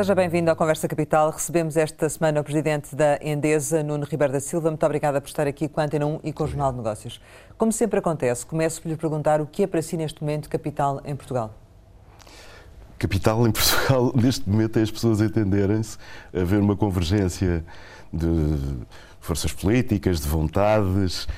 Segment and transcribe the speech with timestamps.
[0.00, 1.28] Seja bem-vindo à Conversa Capital.
[1.28, 4.70] Recebemos esta semana o presidente da Endesa, Nuno Ribeiro da Silva.
[4.70, 7.20] Muito obrigada por estar aqui com a Antena 1 e com o Jornal de Negócios.
[7.58, 11.02] Como sempre acontece, começo por lhe perguntar o que é para si neste momento capital
[11.04, 11.54] em Portugal.
[12.98, 15.98] Capital em Portugal, neste momento, é as pessoas entenderem-se,
[16.32, 17.62] haver uma convergência
[18.10, 18.78] de
[19.20, 21.28] forças políticas, de vontades,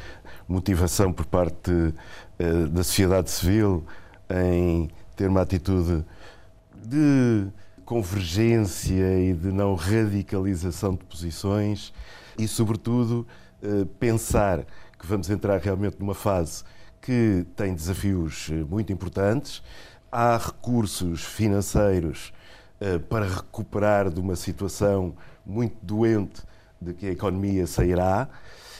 [0.47, 3.85] motivação por parte uh, da sociedade civil
[4.31, 6.05] em ter uma atitude
[6.77, 7.51] de
[7.85, 11.93] convergência e de não radicalização de posições
[12.39, 13.27] e, sobretudo,
[13.63, 14.65] uh, pensar
[14.99, 16.65] que vamos entrar realmente numa fase
[17.01, 19.61] que tem desafios eh, muito importantes.
[20.11, 22.33] Há recursos financeiros
[22.81, 25.15] uh, para recuperar de uma situação
[25.45, 26.43] muito doente
[26.81, 28.29] de que a economia sairá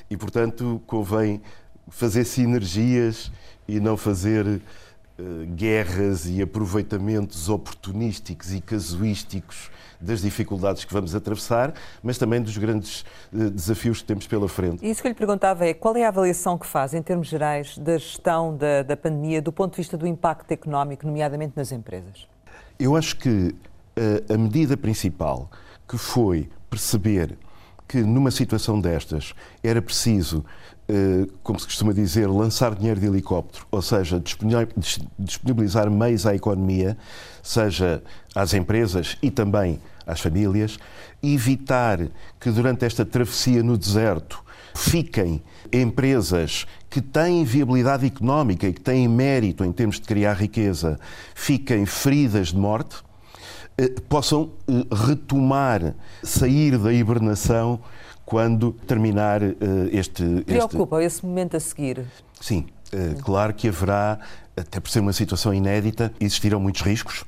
[0.09, 1.43] e, portanto, convém
[1.89, 3.33] fazer sinergias
[3.67, 4.61] e não fazer
[5.55, 9.71] guerras e aproveitamentos oportunísticos e casuísticos
[10.01, 14.85] das dificuldades que vamos atravessar, mas também dos grandes uh, desafios que temos pela frente.
[14.85, 17.29] E isso que eu lhe perguntava é qual é a avaliação que faz, em termos
[17.29, 21.71] gerais, da gestão da, da pandemia do ponto de vista do impacto económico, nomeadamente nas
[21.71, 22.27] empresas?
[22.79, 25.49] Eu acho que uh, a medida principal
[25.89, 27.39] que foi perceber
[27.87, 30.43] que numa situação destas era preciso,
[30.82, 30.82] eh,
[31.43, 34.23] como se costuma dizer, lançar dinheiro de helicóptero, ou seja,
[35.19, 36.97] disponibilizar meios à economia,
[37.43, 38.03] seja
[38.35, 40.79] às empresas e também às famílias,
[41.23, 41.99] evitar
[42.41, 44.43] que durante esta travessia no deserto
[44.75, 50.99] fiquem empresas que têm viabilidade económica e que têm mérito em termos de criar riqueza,
[51.35, 53.03] fiquem feridas de morte
[53.79, 57.81] eh, possam eh, retomar, sair da hibernação
[58.25, 59.55] quando terminar eh,
[59.93, 60.43] este.
[60.47, 61.07] Preocupa este...
[61.19, 62.05] esse momento a seguir?
[62.41, 62.67] Sim,
[63.23, 64.19] claro que haverá,
[64.57, 67.25] até por ser uma situação inédita, existirão muitos riscos,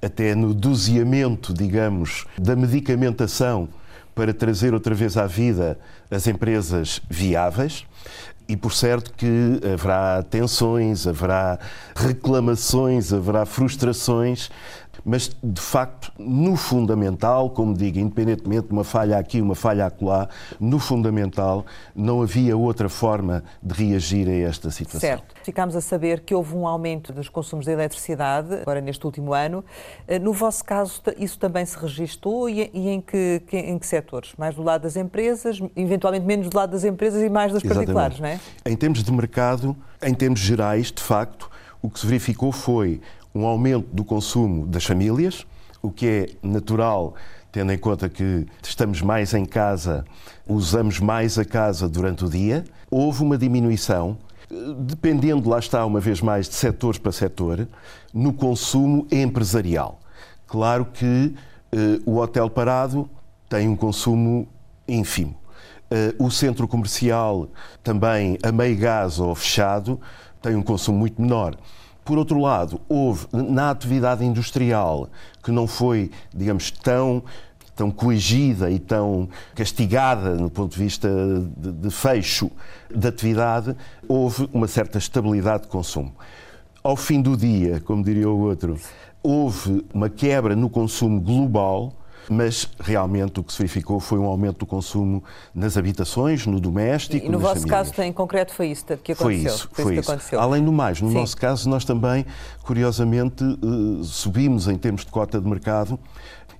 [0.00, 3.68] até no doseamento, digamos, da medicamentação
[4.14, 5.78] para trazer outra vez à vida
[6.10, 7.84] as empresas viáveis.
[8.48, 11.58] E por certo que haverá tensões, haverá
[11.94, 14.50] reclamações, haverá frustrações
[15.04, 20.28] mas de facto, no fundamental, como digo, independentemente de uma falha aqui, uma falha acolá,
[20.60, 21.64] no fundamental
[21.94, 25.00] não havia outra forma de reagir a esta situação.
[25.00, 25.34] Certo.
[25.42, 29.64] Ficámos a saber que houve um aumento dos consumos de eletricidade agora neste último ano.
[30.06, 34.32] Eh, no vosso caso, isso também se registou e em que, em que setores?
[34.36, 37.92] Mais do lado das empresas, eventualmente menos do lado das empresas e mais dos Exatamente.
[37.92, 38.40] particulares, não é?
[38.70, 41.50] Em termos de mercado, em termos gerais, de facto,
[41.80, 43.00] o que se verificou foi
[43.34, 45.46] um aumento do consumo das famílias,
[45.80, 47.14] o que é natural,
[47.50, 50.04] tendo em conta que estamos mais em casa,
[50.46, 52.64] usamos mais a casa durante o dia.
[52.90, 54.16] Houve uma diminuição,
[54.78, 57.68] dependendo, lá está, uma vez mais, de setor para setor,
[58.12, 60.00] no consumo empresarial.
[60.46, 61.34] Claro que
[61.72, 63.08] eh, o hotel parado
[63.48, 64.48] tem um consumo
[64.86, 65.34] ínfimo.
[65.90, 67.48] Eh, o centro comercial,
[67.82, 70.00] também a meio gás ou fechado,
[70.40, 71.56] tem um consumo muito menor.
[72.04, 75.08] Por outro lado, houve na atividade industrial
[75.42, 77.22] que não foi, digamos, tão
[77.74, 81.08] tão coagida e tão castigada no ponto de vista
[81.56, 82.50] de, de fecho
[82.94, 83.74] da atividade,
[84.06, 86.12] houve uma certa estabilidade de consumo.
[86.82, 88.78] Ao fim do dia, como diria o outro,
[89.22, 91.94] houve uma quebra no consumo global
[92.28, 95.22] mas realmente o que se verificou foi um aumento do consumo
[95.54, 97.26] nas habitações, no doméstico.
[97.26, 97.90] E no vosso famílias.
[97.90, 99.16] caso, em concreto, foi isso que aconteceu?
[99.16, 100.10] Foi isso, foi, foi isso.
[100.10, 100.40] Aconteceu.
[100.40, 101.14] Além do mais, no Sim.
[101.14, 102.24] nosso caso, nós também,
[102.62, 105.98] curiosamente, eh, subimos em termos de cota de mercado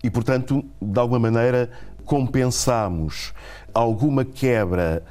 [0.02, 1.70] e, portanto, de alguma maneira,
[2.04, 3.32] compensamos
[3.72, 5.02] alguma quebra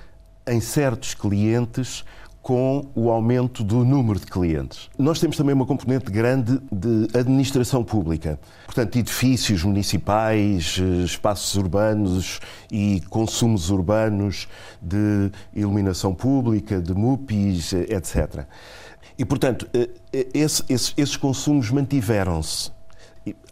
[0.47, 2.03] em certos clientes
[2.41, 4.90] com o aumento do número de clientes.
[4.97, 12.40] Nós temos também uma componente grande de administração pública, portanto, edifícios municipais, eh, espaços urbanos
[12.72, 14.47] e consumos urbanos
[14.82, 18.46] de iluminação pública, de MUPIs, eh, etc.
[19.17, 19.90] E, portanto, eh,
[20.34, 22.72] esse, esses, esses consumos mantiveram-se.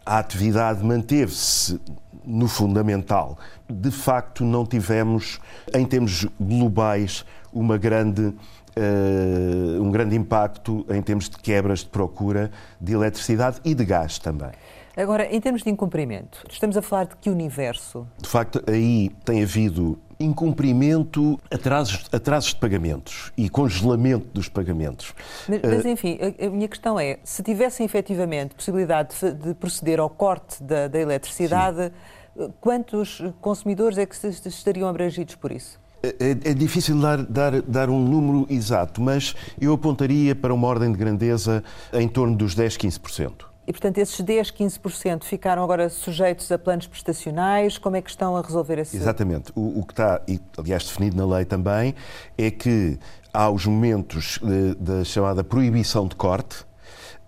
[0.04, 1.80] A atividade manteve-se
[2.24, 3.38] no fundamental.
[3.68, 5.38] De facto, não tivemos,
[5.72, 8.32] em termos globais, uma grande
[8.76, 12.50] uh, um grande impacto em termos de quebras de procura
[12.80, 14.50] de eletricidade e de gás também.
[14.96, 18.06] Agora, em termos de incumprimento, estamos a falar de que universo?
[18.18, 25.14] De facto, aí tem havido incumprimento, atrasos, atrasos de pagamentos e congelamento dos pagamentos.
[25.48, 29.98] Mas, mas enfim, a, a, minha questão é, se tivessem efetivamente possibilidade de, de proceder
[29.98, 31.90] ao corte da, da eletricidade,
[32.36, 32.52] Sim.
[32.60, 35.80] quantos consumidores é que estariam abrangidos por isso?
[36.02, 40.90] É, é, difícil dar, dar, dar, um número exato, mas eu apontaria para uma ordem
[40.90, 41.62] de grandeza
[41.92, 43.32] em torno dos 10, 15%.
[43.66, 47.76] E, portanto, esses 10, 15% ficaram agora sujeitos a planos prestacionais.
[47.76, 48.96] Como é que estão a resolver esse...
[48.96, 49.52] Exatamente.
[49.54, 51.94] O, o que está, e, aliás, definido na lei também,
[52.36, 52.98] é que
[53.32, 54.40] há os momentos
[54.78, 56.64] da chamada proibição de corte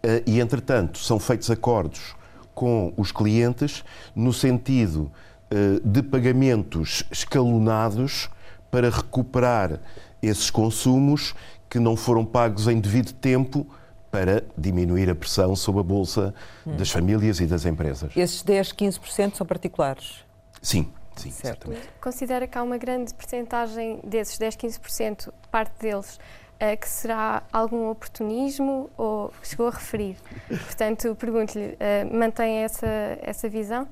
[0.02, 2.16] eh, e, entretanto, são feitos acordos
[2.54, 3.84] com os clientes
[4.14, 5.12] no sentido
[5.50, 8.28] eh, de pagamentos escalonados
[8.72, 9.78] para recuperar
[10.22, 11.34] esses consumos
[11.68, 13.66] que não foram pagos em devido tempo
[14.10, 16.34] para diminuir a pressão sobre a bolsa
[16.66, 16.74] hum.
[16.76, 18.16] das famílias e das empresas.
[18.16, 20.24] Esses 10, 15% são particulares?
[20.62, 21.70] Sim, sim, certo.
[21.70, 21.88] exatamente.
[22.00, 26.18] Considera que há uma grande percentagem desses 10, 15%, parte deles,
[26.56, 30.16] uh, que será algum oportunismo ou chegou a referir?
[30.48, 32.86] Portanto, pergunto-lhe, uh, mantém essa,
[33.20, 33.86] essa visão?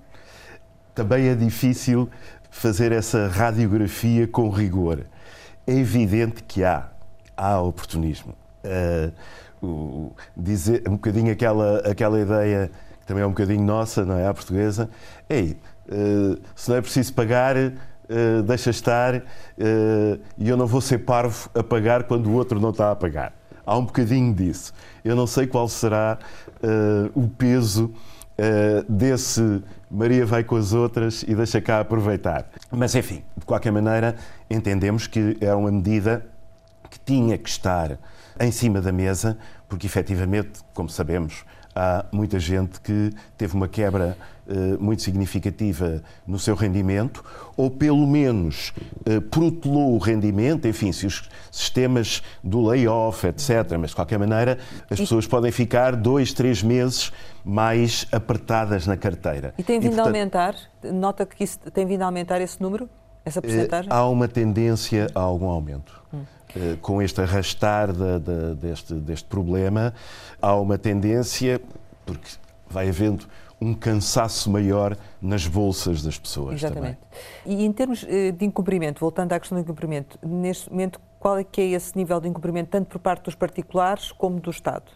[0.94, 2.10] Também é difícil
[2.50, 5.06] fazer essa radiografia com rigor.
[5.66, 6.88] É evidente que há,
[7.36, 8.34] há oportunismo.
[8.64, 9.12] Uh,
[9.62, 12.70] o, dizer um bocadinho aquela, aquela ideia
[13.00, 14.26] que também é um bocadinho nossa, não é?
[14.26, 14.90] A portuguesa.
[15.28, 15.56] Ei,
[15.88, 19.22] uh, se não é preciso pagar, uh, deixa estar
[20.36, 23.32] e eu não vou ser parvo a pagar quando o outro não está a pagar.
[23.64, 24.72] Há um bocadinho disso.
[25.04, 26.18] Eu não sei qual será
[27.14, 27.92] o peso
[28.88, 32.48] desse Maria vai com as outras e deixa cá aproveitar.
[32.70, 34.14] Mas, enfim, de qualquer maneira,
[34.48, 36.24] entendemos que é uma medida
[36.88, 37.98] que tinha que estar
[38.38, 39.36] em cima da mesa,
[39.68, 41.44] porque efetivamente, como sabemos,
[41.74, 47.24] há muita gente que teve uma quebra uh, muito significativa no seu rendimento,
[47.56, 48.72] ou pelo menos
[49.06, 53.76] uh, protelou o rendimento, enfim, se os sistemas do layoff, etc.
[53.78, 54.58] Mas, de qualquer maneira,
[54.90, 57.12] as pessoas podem ficar dois, três meses
[57.44, 59.54] mais apertadas na carteira.
[59.56, 60.54] E tem vindo e, portanto, a aumentar?
[60.84, 62.88] Nota que isso tem vindo a aumentar esse número?
[63.24, 63.90] Essa porcentagem?
[63.90, 66.00] Uh, há uma tendência a algum aumento.
[66.12, 66.22] Hum.
[66.56, 69.94] Eh, com este arrastar de, de, deste, deste problema,
[70.40, 71.60] há uma tendência,
[72.04, 72.28] porque
[72.68, 73.26] vai havendo
[73.60, 76.54] um cansaço maior nas bolsas das pessoas.
[76.54, 76.98] Exatamente.
[77.44, 77.60] Também.
[77.60, 81.44] E em termos eh, de incumprimento, voltando à questão do incumprimento, neste momento, qual é
[81.44, 84.90] que é esse nível de incumprimento, tanto por parte dos particulares como do Estado?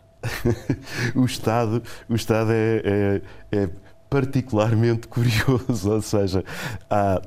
[1.14, 3.20] o Estado, o Estado é,
[3.52, 3.70] é, é
[4.08, 6.42] particularmente curioso, ou seja,
[6.88, 7.20] há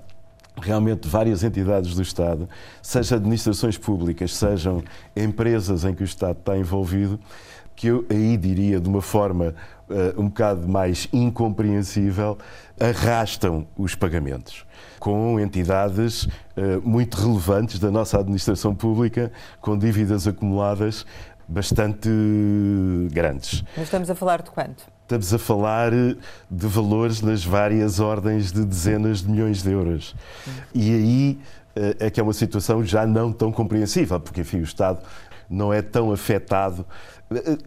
[0.61, 2.49] realmente várias entidades do Estado,
[2.81, 4.83] seja administrações públicas, sejam
[5.15, 7.19] empresas em que o Estado está envolvido,
[7.75, 9.53] que eu aí diria de uma forma
[9.89, 12.37] uh, um bocado mais incompreensível,
[12.79, 14.65] arrastam os pagamentos
[14.99, 19.31] com entidades uh, muito relevantes da nossa administração pública,
[19.61, 21.05] com dívidas acumuladas
[21.47, 22.09] bastante
[23.11, 23.63] grandes.
[23.75, 24.96] Mas estamos a falar de quanto?
[25.07, 30.13] Estamos a falar de valores nas várias ordens de dezenas de milhões de euros.
[30.75, 31.39] E aí
[31.77, 34.99] eh, é que é uma situação já não tão compreensível, porque, enfim, o Estado
[35.49, 36.85] não é tão afetado
[37.31, 37.57] eh,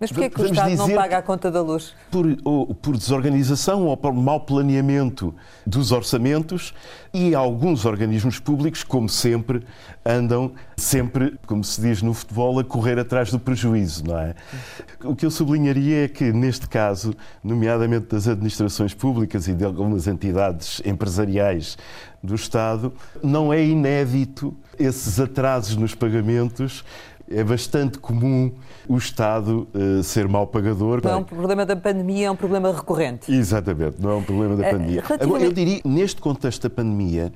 [0.00, 1.92] mas porquê é que o Estado não paga a conta da luz?
[2.10, 5.34] Por, ou, por desorganização ou por mau planeamento
[5.66, 6.72] dos orçamentos
[7.12, 9.62] e alguns organismos públicos, como sempre,
[10.06, 14.34] andam sempre, como se diz no futebol, a correr atrás do prejuízo, não é?
[15.02, 17.12] O que eu sublinharia é que, neste caso,
[17.42, 21.76] nomeadamente das administrações públicas e de algumas entidades empresariais
[22.22, 26.84] do Estado, não é inédito esses atrasos nos pagamentos
[27.30, 28.52] é bastante comum
[28.88, 31.00] o Estado uh, ser mau pagador.
[31.04, 33.32] Não é um problema da pandemia, é um problema recorrente.
[33.32, 35.02] Exatamente, não é um problema da eh, pandemia.
[35.02, 37.32] Uh, Agora, eu diria, neste contexto da pandemia,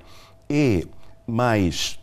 [0.48, 0.84] é
[1.26, 1.98] mais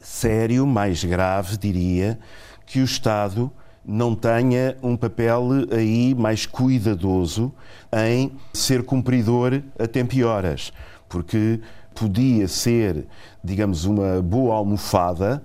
[0.00, 2.18] sério, mais grave, diria,
[2.66, 3.50] que o Estado
[3.84, 7.52] não tenha um papel aí mais cuidadoso
[7.92, 10.72] em ser cumpridor a tempo e horas,
[11.08, 11.60] porque
[11.94, 13.06] podia ser,
[13.42, 15.42] digamos, uma boa almofada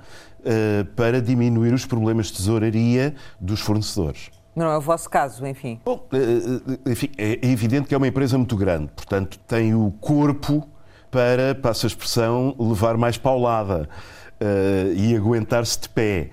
[0.95, 4.29] para diminuir os problemas de tesouraria dos fornecedores.
[4.55, 5.81] Não é o vosso caso, enfim.
[5.83, 10.67] Bom, uh, enfim, é evidente que é uma empresa muito grande, portanto, tem o corpo
[11.11, 13.89] para, passa a expressão, levar mais paulada
[14.95, 16.29] e aguentar-se de pé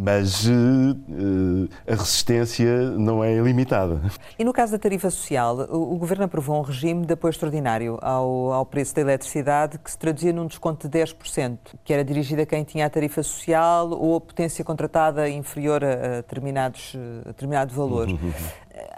[0.00, 4.00] mas uh, a resistência não é ilimitada.
[4.38, 7.98] E no caso da tarifa social, o, o Governo aprovou um regime de apoio extraordinário
[8.00, 12.42] ao, ao, preço da eletricidade que se traduzia num desconto de 10%, que era dirigido
[12.42, 17.74] a quem tinha a tarifa social ou a potência contratada inferior a, determinados, a determinado
[17.74, 18.06] valor.
[18.08, 18.32] Uhum.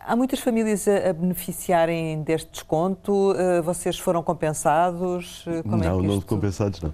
[0.04, 3.33] Há muitas famílias a, beneficiarem deste desconto?
[3.33, 5.47] Uh, vocês foram compensados?
[5.62, 6.92] Como não, é não compensados não.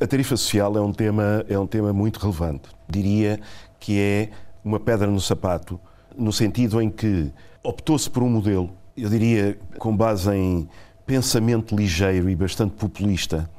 [0.00, 3.40] A tarifa social é um tema, é um tema muito relevante diria
[3.80, 4.30] que é
[4.64, 5.80] uma pedra no sapato,
[6.16, 7.32] no sentido em que
[7.62, 10.68] optou-se por um modelo, eu diria, com base em
[11.06, 13.50] pensamento ligeiro e bastante populista,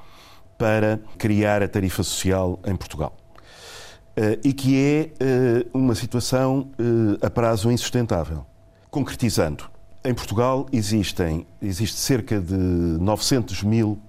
[0.57, 3.15] para criar a tarifa social em Portugal.
[4.15, 8.45] Uh, e que é uh, uma situação uh, a prazo insustentável.
[8.91, 9.69] Concretizando,
[10.05, 13.99] em Portugal existem existe cerca de 900 mil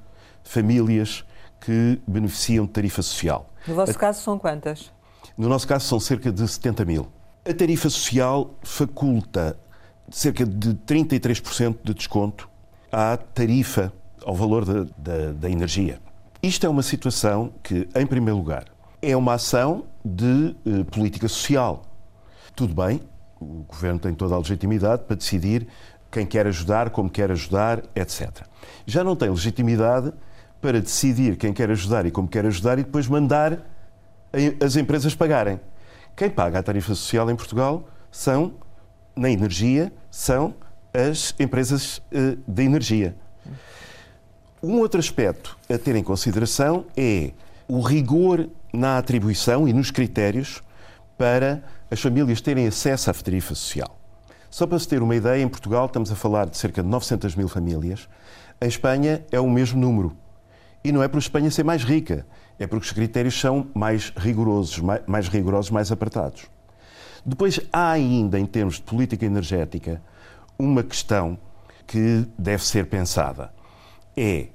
[0.42, 1.24] famílias
[1.60, 3.50] que beneficiam de tarifa social.
[3.66, 4.92] No vosso caso são quantas?
[5.36, 7.08] No nosso caso são cerca de 70 mil.
[7.44, 9.58] A tarifa social faculta
[10.10, 12.48] cerca de 33% de desconto
[12.92, 13.92] à tarifa,
[14.24, 15.98] ao valor da, da, da, energia.
[16.42, 18.66] Isto é uma situação que, em primeiro lugar,
[19.02, 21.82] é uma ação de eh, política social.
[22.54, 23.00] Tudo bem,
[23.40, 25.66] o governo tem toda a legitimidade para decidir
[26.10, 28.46] quem quer ajudar, como quer ajudar, etc.
[28.86, 30.12] Já não tem legitimidade
[30.60, 33.73] para decidir quem quer ajudar e como quer ajudar e depois mandar
[34.62, 35.60] as empresas pagarem.
[36.16, 38.54] Quem paga a tarifa social em Portugal são,
[39.16, 40.54] na energia, são
[40.92, 43.16] as empresas uh, de energia.
[44.62, 47.32] Um outro aspecto a ter em consideração é
[47.68, 50.62] o rigor na atribuição e nos critérios
[51.18, 53.98] para as famílias terem acesso à tarifa social.
[54.50, 57.34] Só para se ter uma ideia, em Portugal estamos a falar de cerca de 900
[57.34, 58.08] mil famílias.
[58.60, 60.16] Em Espanha é o mesmo número.
[60.84, 62.24] E não é por Espanha ser mais rica,
[62.58, 66.46] é porque os critérios são mais rigorosos, mais rigorosos, mais apertados.
[67.24, 70.02] Depois há ainda, em termos de política energética,
[70.58, 71.38] uma questão
[71.86, 73.52] que deve ser pensada.
[74.16, 74.48] É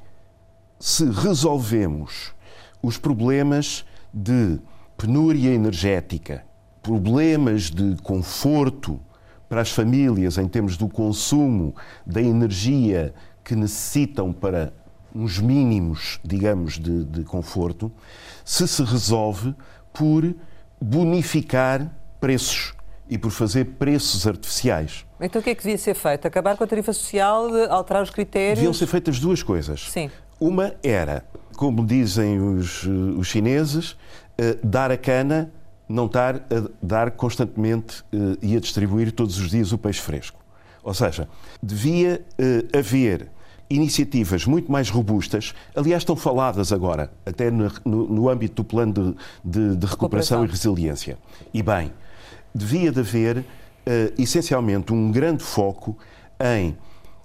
[0.79, 2.33] se resolvemos
[2.81, 4.59] os problemas de
[4.97, 6.45] penúria energética,
[6.81, 8.99] problemas de conforto
[9.49, 11.75] para as famílias em termos do consumo
[12.05, 13.13] da energia
[13.43, 14.71] que necessitam para
[15.13, 17.91] uns mínimos, digamos, de, de conforto,
[18.45, 19.55] se se resolve
[19.93, 20.33] por
[20.79, 22.73] bonificar preços
[23.09, 25.05] e por fazer preços artificiais.
[25.19, 26.27] Então o que é que devia ser feito?
[26.27, 28.59] Acabar com a tarifa social, alterar os critérios?
[28.59, 29.89] Deviam ser feitas duas coisas.
[29.89, 30.11] Sim.
[30.39, 31.25] Uma era,
[31.57, 33.97] como dizem os, os chineses, uh,
[34.63, 35.51] dar a cana,
[35.87, 40.39] não estar a dar constantemente uh, e a distribuir todos os dias o peixe fresco.
[40.83, 41.27] Ou seja,
[41.61, 43.29] devia uh, haver
[43.69, 49.15] iniciativas muito mais robustas, aliás, estão faladas agora, até no, no, âmbito do plano de,
[49.43, 51.17] de, de recuperação, recuperação, e resiliência.
[51.53, 51.93] E bem,
[52.53, 53.43] devia de haver, uh,
[54.17, 55.95] essencialmente, um grande foco
[56.39, 56.75] em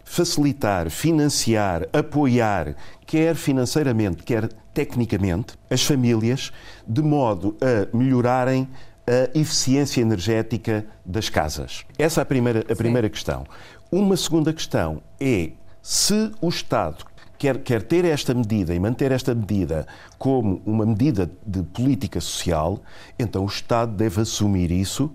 [0.05, 6.53] facilitar, financiar, apoiar, quer financeiramente, quer tecnicamente, as famílias,
[6.87, 8.69] de modo a melhorarem
[9.07, 11.85] a eficiência energética das casas.
[11.99, 13.45] Essa é a primeira, a primeira questão.
[13.91, 15.53] Uma segunda questão é
[15.85, 17.05] se o Estado
[17.37, 19.87] quer, quer ter esta medida e manter esta medida
[20.19, 22.81] como uma medida de política social,
[23.19, 25.13] então o Estado deve assumir isso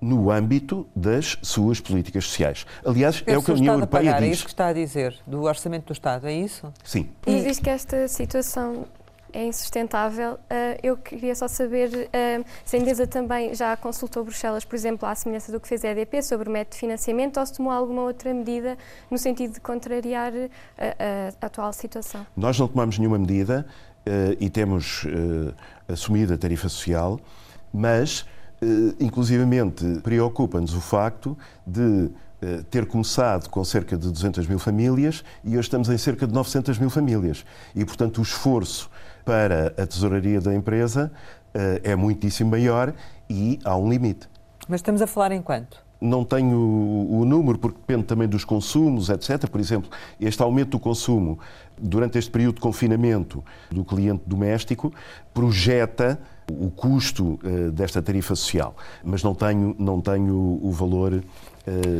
[0.00, 2.64] no âmbito das suas políticas sociais.
[2.84, 4.28] Aliás, é o que a União Europeia pagar, diz.
[4.28, 6.72] É isso que está a dizer, do orçamento do Estado, é isso?
[6.84, 7.08] Sim.
[7.26, 8.86] E visto que esta situação
[9.32, 10.38] é insustentável.
[10.48, 15.08] Eh, eu queria só saber eh, se a Endesa também já consultou Bruxelas, por exemplo,
[15.08, 17.72] à semelhança do que fez a EDP sobre o método de financiamento ou se tomou
[17.72, 18.76] alguma outra medida
[19.10, 22.26] no sentido de contrariar a, eh, a atual situação.
[22.36, 23.66] Nós não tomamos nenhuma medida
[24.38, 25.04] e temos
[25.88, 27.18] assumido a tarifa social,
[27.74, 28.24] mas,
[29.00, 32.08] inclusivamente, preocupa-nos o facto de
[32.70, 36.78] ter começado com cerca de 200 mil famílias e hoje estamos em cerca de 900
[36.78, 37.44] mil famílias.
[37.74, 38.90] E, portanto, o esforço
[39.24, 41.10] para a tesouraria da empresa
[41.52, 42.92] eh, é muitíssimo maior
[43.28, 44.28] e há um limite.
[44.68, 45.84] Mas estamos a falar em quanto?
[45.98, 49.48] Não tenho o número, porque depende também dos consumos, etc.
[49.48, 49.90] Por exemplo,
[50.20, 51.38] este aumento do consumo
[51.78, 54.92] durante este período de confinamento do cliente doméstico
[55.32, 61.22] projeta o custo uh, desta tarifa social, mas não tenho, não tenho o valor, uh,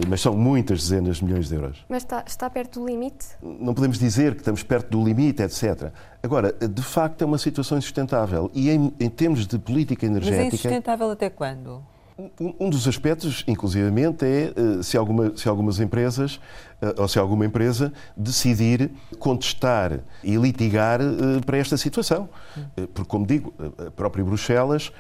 [0.09, 1.85] mas são muitas dezenas de milhões de euros.
[1.89, 3.27] Mas está, está perto do limite?
[3.43, 5.93] Não podemos dizer que estamos perto do limite, etc.
[6.23, 10.43] Agora, de facto, é uma situação insustentável e em, em termos de política energética.
[10.43, 11.83] Mas é insustentável até quando?
[12.59, 16.41] Um dos aspectos, inclusivamente, é eh, se, alguma, se algumas empresas
[16.81, 22.27] eh, ou se alguma empresa decidir contestar e litigar eh, para esta situação.
[22.95, 23.53] Porque, como digo,
[23.87, 24.91] a própria Bruxelas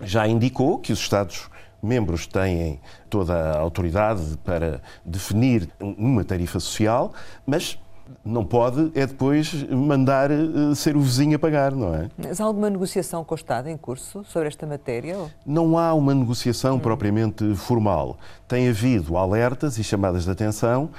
[0.00, 1.50] já indicou que os Estados
[1.82, 7.12] membros têm toda a autoridade para definir uma tarifa social,
[7.44, 7.78] mas
[8.24, 12.08] não pode é depois mandar uh, ser o vizinho a pagar, não é?
[12.16, 15.18] Mas há alguma negociação com o Estado em curso sobre esta matéria?
[15.18, 15.30] Ou?
[15.44, 16.80] Não há uma negociação hum.
[16.80, 18.16] propriamente formal.
[18.46, 20.90] Tem havido alertas e chamadas de atenção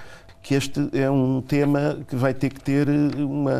[0.41, 3.53] que este é um tema que vai ter que ter uma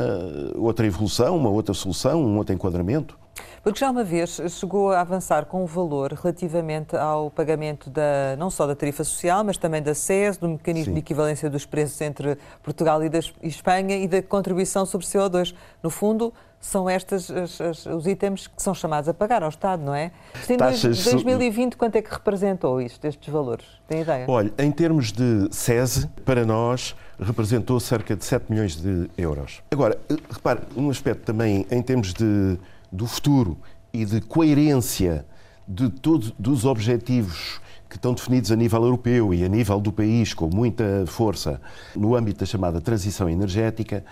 [0.55, 3.17] outra evolução, uma outra solução, um outro enquadramento.
[3.63, 8.50] Porque já uma vez chegou a avançar com o valor relativamente ao pagamento da, não
[8.50, 10.93] só da tarifa social, mas também da SES, do mecanismo Sim.
[10.96, 15.55] de equivalência dos preços entre Portugal e, das, e Espanha e da contribuição sobre CO2.
[15.82, 19.82] No fundo, são estes as, as, os itens que são chamados a pagar ao Estado,
[19.82, 20.12] não é?
[20.50, 23.65] Em Taxas 2020, quanto é que representou isto, estes valores?
[23.88, 24.25] Tem ideia?
[24.27, 29.62] Olha, em termos de SESE, para nós representou cerca de 7 milhões de euros.
[29.72, 29.98] Agora,
[30.29, 32.58] repare, um aspecto também em termos de,
[32.93, 33.57] do futuro
[33.91, 35.25] e de coerência
[35.67, 37.59] de todos dos objetivos
[37.89, 41.59] que estão definidos a nível europeu e a nível do país com muita força
[41.95, 44.03] no âmbito da chamada transição energética,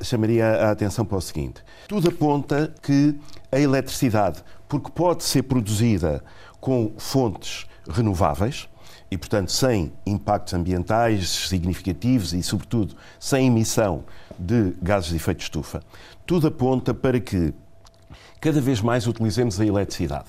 [0.00, 3.18] chamaria a atenção para o seguinte: tudo aponta que
[3.50, 6.22] a eletricidade, porque pode ser produzida
[6.60, 8.68] com fontes renováveis
[9.10, 14.04] e, portanto, sem impactos ambientais significativos e, sobretudo, sem emissão
[14.38, 15.82] de gases de efeito de estufa,
[16.26, 17.54] tudo aponta para que
[18.40, 20.28] cada vez mais utilizemos a eletricidade.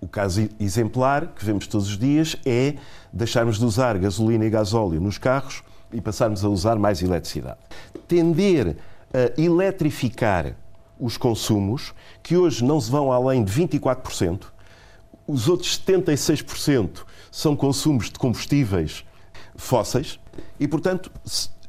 [0.00, 2.74] O caso exemplar que vemos todos os dias é
[3.12, 7.58] deixarmos de usar gasolina e gasóleo nos carros e passarmos a usar mais eletricidade.
[8.06, 8.76] Tender
[9.12, 10.54] a eletrificar
[11.00, 14.42] os consumos, que hoje não se vão além de 24%,
[15.26, 19.04] os outros 76% são consumos de combustíveis
[19.56, 20.18] fósseis
[20.58, 21.10] e, portanto,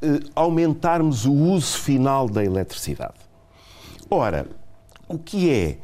[0.02, 3.18] eh, aumentarmos o uso final da eletricidade.
[4.08, 4.46] Ora,
[5.10, 5.78] o que é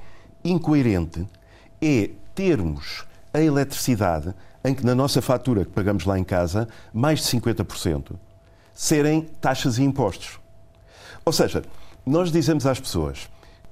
[0.45, 1.27] incoerente
[1.83, 3.05] é termos
[3.35, 4.33] a eletricidade
[4.65, 8.13] em que na nossa fatura que pagamos lá em casa, mais de 50%
[8.73, 10.39] serem taxas e impostos.
[11.25, 11.65] Ou seja,
[12.05, 13.29] nós dizemos às pessoas: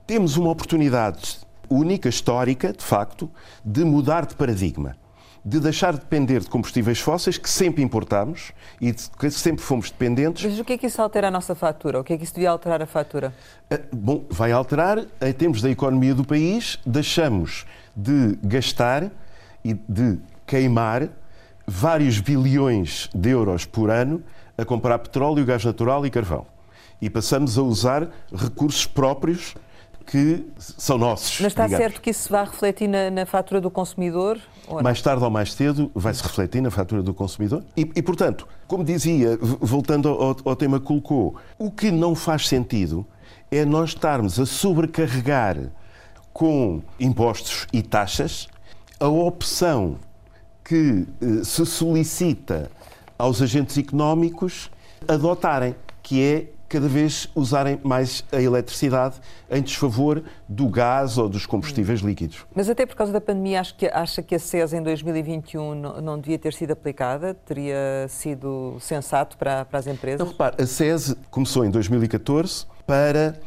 [0.07, 1.39] temos uma oportunidade
[1.71, 3.31] única, histórica, de facto,
[3.65, 4.97] de mudar de paradigma
[5.45, 9.91] de deixar de depender de combustíveis fósseis, que sempre importamos e de que sempre fomos
[9.91, 10.45] dependentes.
[10.45, 12.01] Mas o que é que isso altera a nossa fatura?
[12.01, 13.35] O que é que isso devia alterar a fatura?
[13.71, 19.11] Ah, bom, vai alterar em termos da economia do país, deixamos de gastar
[19.63, 21.09] e de queimar
[21.67, 24.23] vários bilhões de euros por ano
[24.57, 26.47] a comprar petróleo, gás natural e carvão.
[27.03, 29.55] E passamos a usar recursos próprios
[30.07, 31.41] que são nossos.
[31.41, 31.85] Mas está digamos.
[31.85, 34.39] certo que isso vai refletir na, na fatura do consumidor?
[34.83, 37.63] mais tarde ou mais cedo vai-se refletir na fatura do consumidor.
[37.77, 42.49] E, e portanto, como dizia, voltando ao, ao, tema que colocou, o que não faz
[42.49, 43.07] sentido
[43.51, 45.59] é nós estarmos a sobrecarregar
[46.33, 48.49] com impostos e taxas
[48.99, 49.97] a opção
[50.65, 52.71] que eh, se solicita
[53.19, 54.71] aos agentes económicos
[55.07, 59.15] adotarem, que é cada vez usarem mais a eletricidade
[59.49, 62.45] em desfavor do gás ou dos combustíveis líquidos.
[62.53, 66.01] Mas até por causa da pandemia, acho que, acha que a SES em 2021 não,
[66.01, 67.33] não devia ter sido aplicada?
[67.33, 70.19] Teria sido sensato para, para as empresas?
[70.19, 73.39] Não, repare, a SES começou em 2014 para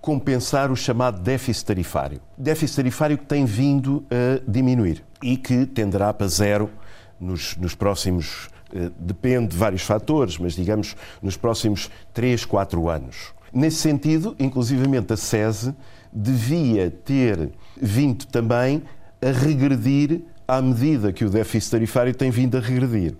[0.00, 2.20] compensar o chamado déficit tarifário.
[2.38, 6.70] Déficit tarifário que tem vindo a diminuir e que tenderá para zero
[7.18, 8.48] nos, nos próximos
[8.98, 13.32] depende de vários fatores, mas digamos nos próximos 3, 4 anos.
[13.52, 15.74] Nesse sentido, inclusivamente a SESE
[16.12, 17.50] devia ter
[17.80, 18.82] vindo também
[19.22, 23.14] a regredir à medida que o déficit tarifário tem vindo a regredir.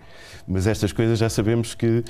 [0.46, 2.04] Mas estas coisas já sabemos que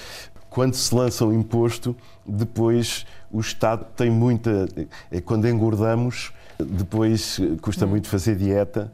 [0.51, 1.97] quando se lança um imposto,
[2.27, 4.69] depois o Estado tem muita.
[5.11, 7.91] É quando engordamos, depois custa hum.
[7.91, 8.93] muito fazer dieta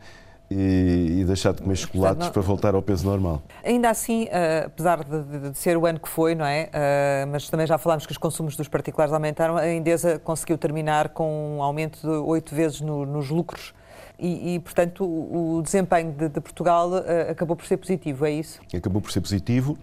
[0.53, 3.43] e, e deixar de comer chocolates para voltar ao peso normal.
[3.65, 6.69] Ainda assim, uh, apesar de, de, ser o ano que foi, não é?
[6.69, 11.11] Uh, mas também já falámos que os consumos dos particulares aumentaram, a Endesa conseguiu terminar
[11.11, 13.75] com um aumento de oito vezes no, nos lucros.
[14.19, 18.31] E, e, portanto, o, o desempenho de, de Portugal uh, acabou por ser positivo, é
[18.31, 18.61] isso?
[18.75, 19.77] Acabou por ser positivo.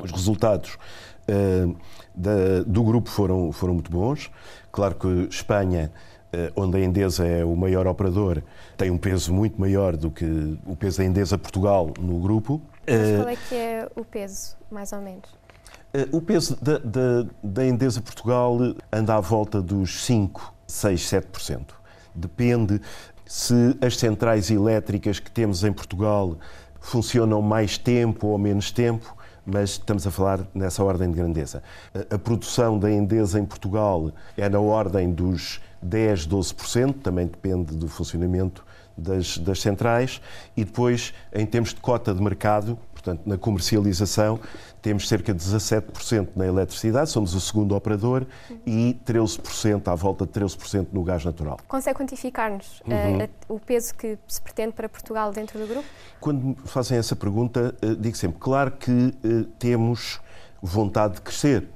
[0.00, 0.76] Os resultados
[2.14, 4.30] da, do grupo foram, foram muito bons.
[4.72, 5.92] Claro que Espanha
[6.56, 8.42] onde a Endesa é o maior operador,
[8.76, 12.60] tem um peso muito maior do que o peso da Endesa Portugal no grupo.
[12.86, 15.28] Mas eh, qual é que é o peso, mais ou menos?
[15.92, 18.58] Eh, o peso da, da, da Endesa Portugal
[18.92, 21.60] anda à volta dos 5, 6, 7%.
[22.14, 22.80] Depende
[23.26, 26.36] se as centrais elétricas que temos em Portugal
[26.80, 29.16] funcionam mais tempo ou menos tempo,
[29.46, 31.62] mas estamos a falar nessa ordem de grandeza.
[31.94, 37.74] A, a produção da Endesa em Portugal é na ordem dos 10, 12%, também depende
[37.76, 38.64] do funcionamento
[38.96, 40.20] das, das, centrais,
[40.56, 44.40] e depois, em termos de cota de mercado, portanto, na comercialização,
[44.80, 48.26] temos cerca de 17% na eletricidade, somos o segundo operador,
[48.66, 51.58] e 13%, à volta de 13% no gás natural.
[51.66, 53.18] Consegue quantificar-nos uhum.
[53.18, 55.86] uh, o peso que se pretende para Portugal dentro do grupo?
[56.20, 60.20] Quando me fazem essa pergunta, uh, digo sempre, claro que uh, temos
[60.62, 61.68] vontade de crescer,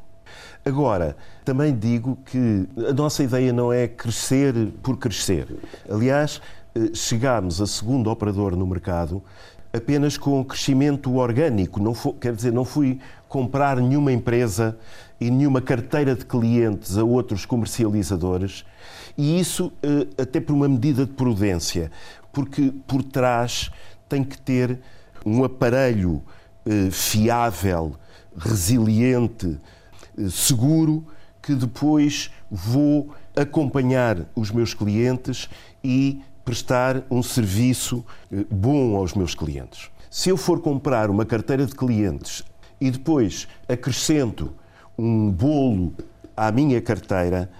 [0.68, 4.52] Agora, também digo que a nossa ideia não é crescer
[4.82, 5.48] por crescer.
[5.90, 6.42] Aliás,
[6.74, 9.22] eh, chegámos a segundo operador no mercado
[9.72, 11.80] apenas com crescimento orgânico.
[11.80, 13.00] Não foi, quer dizer, não fui
[13.30, 14.76] comprar nenhuma empresa
[15.18, 18.66] e nenhuma carteira de clientes a outros comercializadores.
[19.16, 21.90] E isso eh, até por uma medida de prudência,
[22.30, 23.70] porque por trás
[24.06, 24.78] tem que ter
[25.24, 26.22] um aparelho
[26.66, 27.94] eh, fiável,
[28.36, 29.58] resiliente,
[30.30, 31.06] seguro,
[31.42, 35.48] que depois vou acompanhar os meus clientes
[35.82, 39.90] e prestar um serviço eh, bom aos meus clientes.
[40.10, 42.42] Se eu for comprar uma carteira de clientes
[42.80, 44.52] e depois acrescento
[44.98, 45.94] um bolo
[46.36, 47.50] à minha carteira,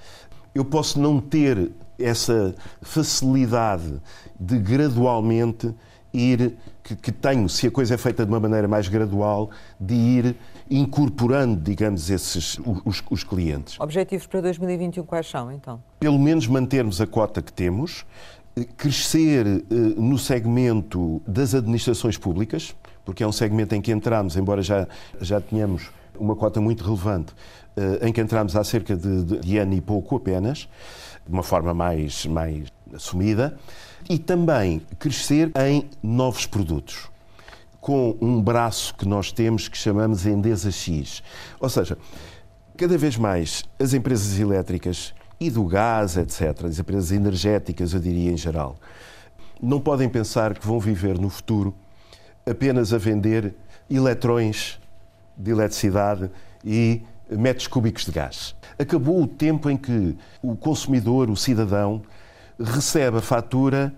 [0.54, 4.00] eu posso não ter essa facilidade
[4.38, 5.74] de gradualmente
[6.18, 9.94] ir, que, que, tenho, se a coisa é feita de uma maneira mais gradual, de
[9.94, 10.36] ir
[10.70, 13.78] incorporando, digamos, esses, os, os clientes.
[13.80, 15.82] Objetivos para 2021 quais são, então?
[16.00, 18.04] Pelo menos mantermos a cota que temos,
[18.56, 24.36] eh, crescer eh, no segmento das administrações públicas, porque é um segmento em que entramos,
[24.36, 24.86] embora já,
[25.20, 27.32] já tenhamos uma cota muito relevante,
[27.76, 30.68] eh, em que entramos há cerca de, de, de ano e pouco apenas,
[31.26, 33.56] de uma forma mais, mais assumida
[34.08, 37.08] e também crescer em novos produtos
[37.80, 41.22] com um braço que nós temos que chamamos Endesa X.
[41.60, 41.96] Ou seja,
[42.76, 48.30] cada vez mais as empresas elétricas e do gás, etc., as empresas energéticas, eu diria
[48.30, 48.76] em geral,
[49.60, 51.74] não podem pensar que vão viver no futuro
[52.44, 53.54] apenas a vender
[53.88, 54.78] eletrões
[55.36, 56.30] de eletricidade
[56.64, 58.54] e metros cúbicos de gás.
[58.78, 62.02] Acabou o tempo em que o consumidor, o cidadão,
[62.58, 63.94] recebe a fatura,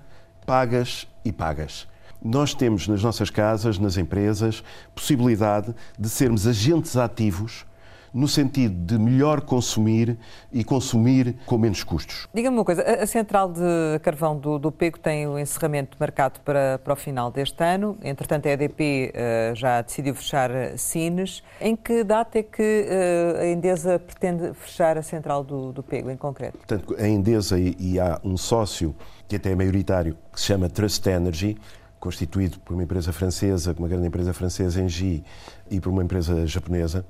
[0.47, 1.89] pagas e pagas.
[2.23, 4.63] Nós temos nas nossas casas, nas empresas,
[4.95, 7.65] possibilidade de sermos agentes ativos
[8.13, 10.19] no sentido de melhor consumir
[10.53, 12.29] e consumir com menos custos.
[12.35, 16.81] Diga-me uma coisa, a central de carvão do, do Pego tem o encerramento marcado para,
[16.83, 21.43] para o final deste ano, entretanto a EDP uh, eh, já decidiu fechar Sines.
[21.61, 26.11] Em que data é que uh, a Endesa pretende fechar a central do, do Pego,
[26.11, 26.59] em concreto?
[26.59, 28.95] Portanto, a Endesa e, e há um sócio
[29.29, 31.57] que até é maioritário, que se chama Trust Energy,
[32.01, 35.23] constituído por uma empresa francesa, uma grande empresa francesa, Engie,
[35.71, 37.05] e por uma empresa japonesa,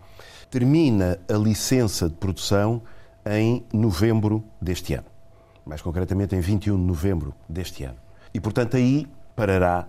[0.50, 2.82] termina a licença de produção
[3.24, 5.06] em novembro deste ano.
[5.64, 7.96] Mais concretamente, em 21 de novembro deste ano.
[8.34, 9.86] E, portanto, aí parará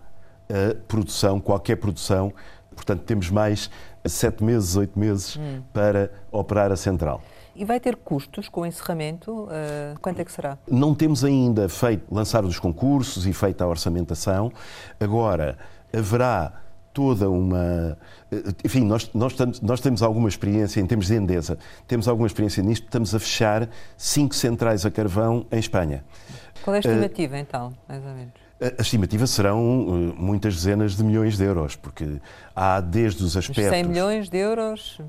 [0.50, 2.32] a produção, qualquer produção.
[2.76, 3.69] Portanto, temos mais
[4.06, 5.62] sete meses, oito meses hum.
[5.74, 7.21] para operar a central.
[7.56, 9.43] E vai ter custos com o encerramento?
[9.43, 10.58] Uh, quanto é que será?
[10.69, 14.52] Não temos ainda feito, lançado os concursos e feita a orçamentação.
[15.00, 15.58] Agora,
[15.93, 16.54] haverá
[16.94, 17.98] toda uma.
[18.64, 22.64] Enfim, nós, nós, estamos, nós temos alguma experiência em termos de Endesa, temos alguma experiência
[22.64, 26.04] nisto, estamos a fechar cinco centrais a carvão em Espanha.
[26.64, 28.34] Qual é a estimativa, uh, então, mais ou menos?
[28.78, 32.22] A estimativa serão uh, muitas dezenas de milhões de euros, porque
[32.56, 33.70] há desde os aspectos.
[33.70, 35.02] 100 milhões de euros?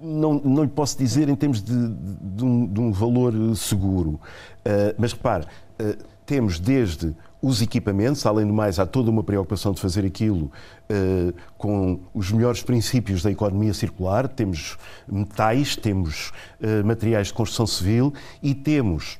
[0.00, 4.10] Não, não lhe posso dizer em termos de, de, de, um, de um, valor seguro.
[4.10, 5.46] Uh, mas repare,
[5.80, 10.44] uh, temos desde os equipamentos, além do mais, há toda uma preocupação de fazer aquilo
[10.44, 14.28] uh, com os melhores princípios da economia circular.
[14.28, 14.78] Temos
[15.08, 19.18] metais, temos uh, materiais de construção civil e temos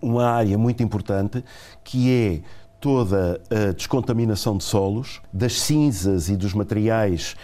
[0.00, 1.44] uma área muito importante
[1.84, 2.40] que é
[2.80, 7.36] toda a descontaminação de solos, das cinzas e dos materiais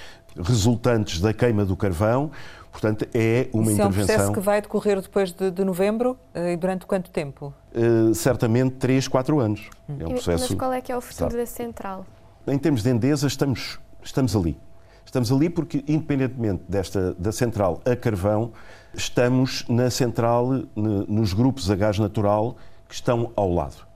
[0.43, 2.31] resultantes da queima do carvão.
[2.79, 3.85] Portanto, é uma Isso intervenção.
[3.85, 7.55] É um processo que vai decorrer depois de, de novembro eh, e durante quanto tempo?
[7.75, 9.71] Uh, certamente 3, 4 anos.
[9.89, 9.97] Hum.
[9.99, 10.49] É um processo...
[10.51, 12.05] Mas qual é que é o futuro da central?
[12.47, 14.61] Em termos de Endesa, estamos, estamos ali.
[15.07, 18.53] Estamos ali porque, independentemente desta, da central a carvão,
[18.93, 23.87] estamos na central, nos grupos a gás natural que estão ao lado.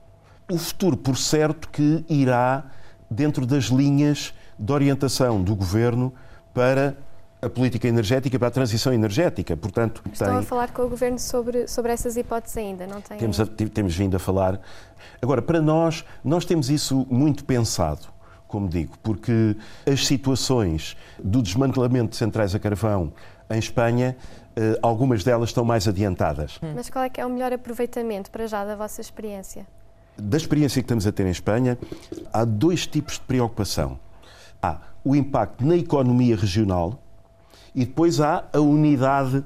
[0.51, 2.63] O futuro, por certo, que irá
[3.07, 6.11] dentro das linhas de orientação do governo
[6.51, 6.97] para
[7.41, 9.57] a política energética para a transição energética.
[9.57, 10.37] Portanto, Estão tem...
[10.37, 13.17] a falar com o Governo sobre, sobre essas hipóteses ainda, não tem?
[13.17, 14.61] Temos, a, temos vindo a falar.
[15.21, 18.07] Agora, para nós, nós temos isso muito pensado,
[18.47, 19.55] como digo, porque
[19.91, 23.11] as situações do desmantelamento de centrais a carvão
[23.49, 24.15] em Espanha,
[24.55, 26.59] eh, algumas delas estão mais adiantadas.
[26.75, 29.65] Mas qual é que é o melhor aproveitamento para já da vossa experiência?
[30.17, 31.77] Da experiência que estamos a ter em Espanha,
[32.31, 33.99] há dois tipos de preocupação.
[34.61, 37.00] Há o impacto na economia regional
[37.73, 39.43] e depois há a unidade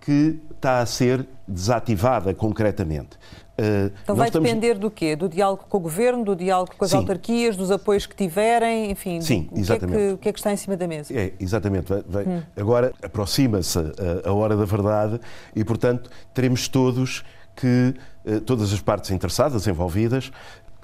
[0.00, 3.16] que está a ser desativada concretamente.
[3.56, 4.48] Uh, então vai estamos...
[4.48, 5.14] depender do quê?
[5.14, 6.96] Do diálogo com o Governo, do diálogo com as Sim.
[6.96, 9.20] autarquias, dos apoios que tiverem, enfim.
[9.20, 9.96] Sim, o exatamente.
[9.96, 11.14] Que é que, o que é que está em cima da mesa?
[11.14, 11.88] É, exatamente.
[11.88, 12.24] Vai, vai.
[12.24, 12.42] Hum.
[12.56, 15.20] Agora aproxima-se a, a, hora da verdade
[15.54, 20.32] e, portanto, teremos todos que, uh, todas as partes interessadas, envolvidas,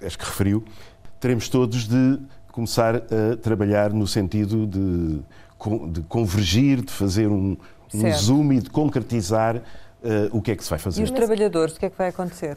[0.05, 0.65] as que referiu,
[1.19, 2.21] teremos todos de
[2.53, 5.21] começar a trabalhar no sentido de,
[5.91, 7.57] de convergir, de fazer um,
[7.95, 9.63] um zoom e de concretizar uh,
[10.33, 11.01] o que é que se vai fazer.
[11.01, 12.57] E os trabalhadores, o que é que vai acontecer?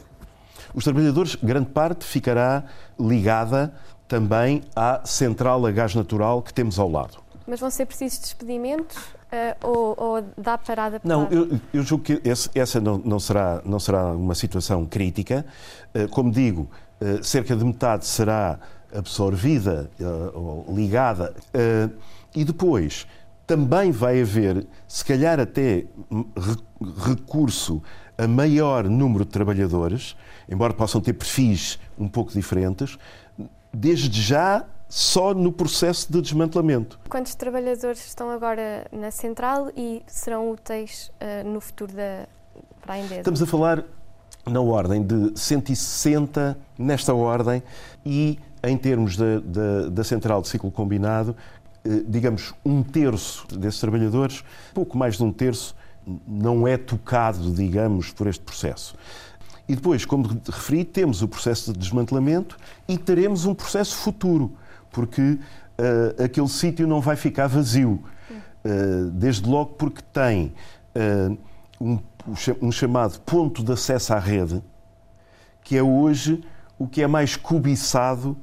[0.74, 2.64] Os trabalhadores, grande parte, ficará
[2.98, 3.72] ligada
[4.08, 7.18] também à central a gás natural que temos ao lado.
[7.46, 11.08] Mas vão ser precisos despedimentos uh, ou, ou, dá para adaptar?
[11.08, 15.44] Não, eu, eu julgo que esse, essa não, não, será, não será uma situação crítica.
[15.94, 18.58] Uh, como digo, uh, cerca de metade será
[18.94, 19.90] absorvida
[20.34, 21.34] ou ligada.
[22.34, 23.06] E depois
[23.46, 25.84] também vai haver, se calhar até
[27.06, 27.82] recurso
[28.16, 30.16] a maior número de trabalhadores,
[30.48, 32.98] embora possam ter perfis um pouco diferentes,
[33.72, 36.98] desde já só no processo de desmantelamento.
[37.08, 42.26] Quantos trabalhadores estão agora na central e serão úteis uh, no futuro da,
[42.80, 43.20] para a Endesa?
[43.20, 43.84] Estamos a falar
[44.46, 47.62] na ordem de 160 nesta ordem
[48.04, 51.36] e em termos da, da, da central de ciclo combinado,
[52.06, 54.42] digamos, um terço desses trabalhadores,
[54.72, 55.76] pouco mais de um terço,
[56.26, 58.94] não é tocado, digamos, por este processo.
[59.68, 64.52] E depois, como referi, temos o processo de desmantelamento e teremos um processo futuro,
[64.90, 68.02] porque uh, aquele sítio não vai ficar vazio.
[68.64, 70.54] Uh, desde logo porque tem
[70.94, 71.38] uh,
[71.80, 71.98] um,
[72.62, 74.62] um chamado ponto de acesso à rede,
[75.62, 76.42] que é hoje
[76.78, 78.36] o que é mais cobiçado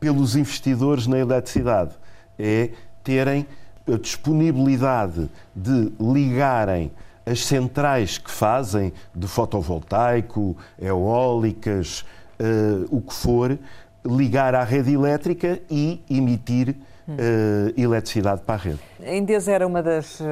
[0.00, 1.94] pelos investidores na eletricidade
[2.38, 2.70] é
[3.02, 3.46] terem
[3.86, 6.90] a disponibilidade de ligarem
[7.24, 12.04] as centrais que fazem de fotovoltaico, eólicas,
[12.40, 13.58] uh, o que for,
[14.04, 18.80] ligar à rede elétrica e emitir uh, eletricidade para a rede.
[19.04, 20.24] A Endesa era uma das uh,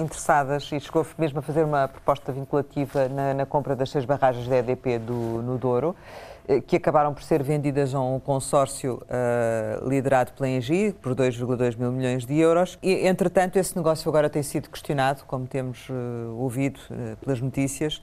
[0.00, 4.48] interessadas e chegou mesmo a fazer uma proposta vinculativa na, na compra das seis barragens
[4.48, 5.94] da EDP do, no Douro.
[6.48, 11.78] Eh, que acabaram por ser vendidas a um consórcio uh, liderado pela Engie por 2,2
[11.78, 12.78] mil milhões de euros.
[12.82, 15.94] E, entretanto, esse negócio agora tem sido questionado, como temos uh,
[16.38, 18.02] ouvido uh, pelas notícias,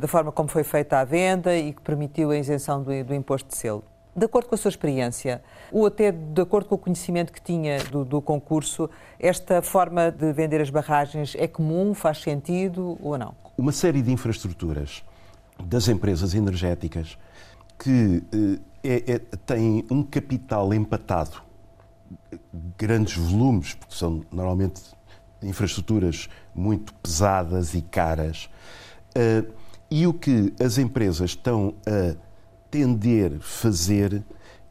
[0.00, 3.48] da forma como foi feita a venda e que permitiu a isenção do, do, imposto
[3.48, 3.84] de selo.
[4.14, 7.84] De acordo com a sua experiência, ou até de acordo com o conhecimento que tinha
[7.84, 8.88] do, do concurso,
[9.20, 13.34] esta forma de vender as barragens é comum, faz sentido ou não?
[13.56, 15.04] Uma série de infraestruturas
[15.62, 17.18] das empresas energéticas
[17.78, 21.42] que eh, é, é, tem um capital empatado,
[22.78, 24.80] grandes volumes, porque são normalmente
[25.42, 28.48] infraestruturas muito pesadas e caras,
[29.16, 29.52] uh,
[29.90, 32.16] e o que as empresas estão a
[32.70, 34.24] tender fazer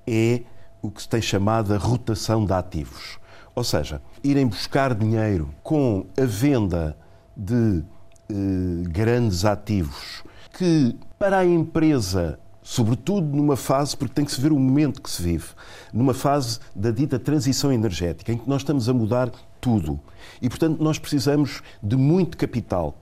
[0.07, 0.43] é
[0.81, 3.19] o que se tem chamado a rotação de ativos.
[3.53, 6.97] Ou seja, irem buscar dinheiro com a venda
[7.35, 10.23] de uh, grandes ativos
[10.57, 15.09] que para a empresa sobretudo numa fase, porque tem que se ver o momento que
[15.09, 15.49] se vive,
[15.93, 19.99] numa fase da dita transição energética, em que nós estamos a mudar tudo.
[20.41, 22.97] E, portanto, nós precisamos de muito capital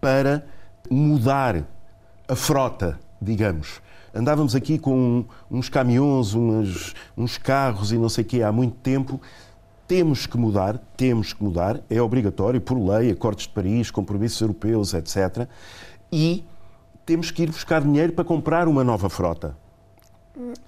[0.00, 0.44] para
[0.90, 1.64] mudar
[2.26, 3.80] a frota, digamos.
[4.12, 8.74] Andávamos aqui com uns caminhões, uns, uns carros e não sei o quê há muito
[8.78, 9.20] tempo.
[9.86, 14.92] Temos que mudar, temos que mudar, é obrigatório, por lei, acordos de Paris, compromissos europeus,
[14.92, 15.48] etc.
[16.10, 16.42] E
[17.08, 19.56] temos que ir buscar dinheiro para comprar uma nova frota.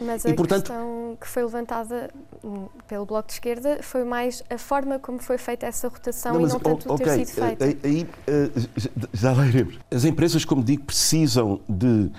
[0.01, 2.11] Mas a e, portanto, questão que foi levantada
[2.43, 6.41] hum, pelo Bloco de Esquerda foi mais a forma como foi feita essa rotação não,
[6.41, 7.65] mas, e não tanto okay, ter sido feita.
[7.87, 8.51] Aí, eh,
[9.13, 9.79] já lá iremos.
[9.91, 12.11] As empresas, como digo, precisam de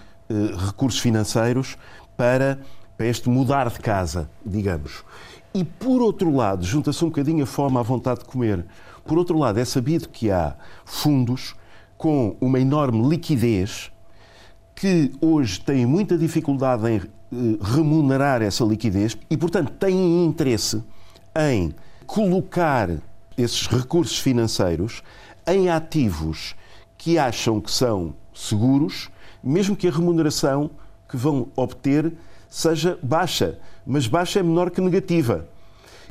[0.68, 1.76] recursos financeiros
[2.16, 2.60] para,
[2.96, 5.04] para este mudar de casa, digamos.
[5.52, 8.66] E, por outro lado, junta-se um bocadinho a fome à vontade de comer.
[9.04, 10.56] Por outro lado, é sabido que há
[10.86, 11.56] fundos
[11.98, 13.91] com uma enorme liquidez
[14.76, 20.84] que hoje têm muita dificuldade em eh, remunerar essa liquidez e, portanto, têm interesse
[21.36, 21.74] em
[22.06, 22.90] colocar
[23.38, 25.02] esses recursos financeiros
[25.48, 26.56] em ativos
[26.98, 29.10] que acham que são seguros,
[29.44, 30.70] mesmo que a remuneração
[31.08, 32.14] que vão obter
[32.50, 35.48] seja baixa, mas baixa é menor que negativa.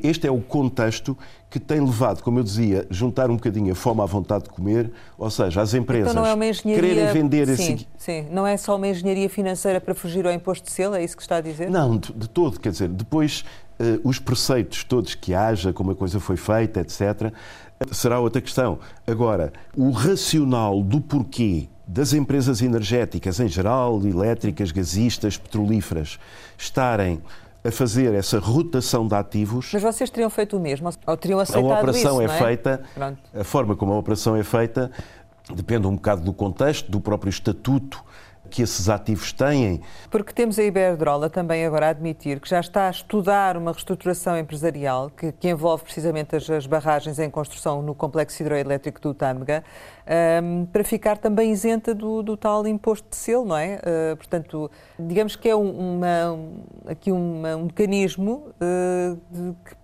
[0.03, 1.15] Este é o contexto
[1.51, 4.89] que tem levado, como eu dizia, juntar um bocadinho a fome à vontade de comer,
[5.17, 7.87] ou seja, as empresas então não é quererem vender sim, esse...
[7.97, 11.17] Sim, não é só uma engenharia financeira para fugir ao imposto de selo, é isso
[11.17, 11.69] que está a dizer?
[11.69, 13.43] Não, de, de todo, quer dizer, depois
[13.81, 17.33] uh, os preceitos todos que haja, como a coisa foi feita, etc.,
[17.91, 18.79] será outra questão.
[19.05, 26.17] Agora, o racional do porquê das empresas energéticas em geral, elétricas, gasistas, petrolíferas,
[26.57, 27.21] estarem
[27.63, 29.69] a fazer essa rotação de ativos.
[29.73, 30.89] Mas vocês teriam feito o mesmo?
[31.05, 33.17] Ou teriam aceitado A operação isso, é, é, feita, Pronto.
[33.33, 34.91] a forma como a operação é feita
[35.53, 38.03] depende um bocado do contexto, do próprio estatuto
[38.51, 39.81] que esses ativos têm.
[40.09, 44.37] Porque temos a Iberdrola também agora a admitir que já está a estudar uma reestruturação
[44.37, 49.63] empresarial que, que envolve precisamente as, as, barragens em construção no complexo hidroelétrico do Tâmega,
[50.43, 53.79] um, para ficar também isenta do, do, tal imposto de selo, não é?
[53.79, 56.37] Uh, portanto, digamos que é uma,
[56.85, 59.81] aqui uma, um mecanismo uh, de, que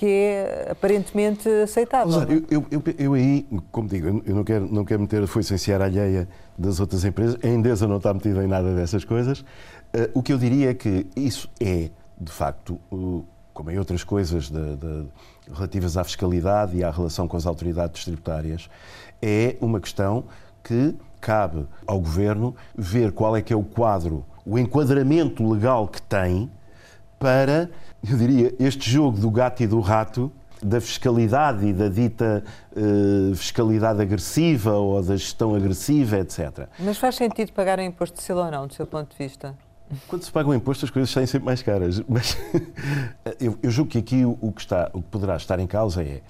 [0.00, 2.22] que é aparentemente aceitável.
[2.22, 5.70] eu, eu, eu, eu, aí, como digo, eu não quero, não quero meter a foice
[5.70, 6.26] em alheia
[6.60, 9.40] das outras empresas, a Endesa não está metida em nada dessas coisas.
[9.40, 12.78] Uh, o que eu diria é que isso é, de facto,
[13.54, 15.06] como em outras coisas de, de,
[15.52, 18.68] relativas à fiscalidade e à relação com as autoridades tributárias,
[19.22, 20.24] é uma questão
[20.62, 26.00] que cabe ao Governo ver qual é que é o quadro, o enquadramento legal que
[26.02, 26.50] tem
[27.18, 27.70] para,
[28.08, 33.34] eu diria, este jogo do gato e do rato, da fiscalidade e da dita uh,
[33.34, 36.68] fiscalidade agressiva ou da gestão agressiva, etc.
[36.78, 39.54] Mas faz sentido pagar o imposto de selo ou não, do seu ponto de vista?
[40.06, 42.00] Quando se paga um imposto, as coisas saem sempre mais caras.
[42.08, 42.36] Mas
[43.40, 46.02] eu, eu, julgo que aqui o, o, que está, o que poderá estar em causa
[46.02, 46.20] é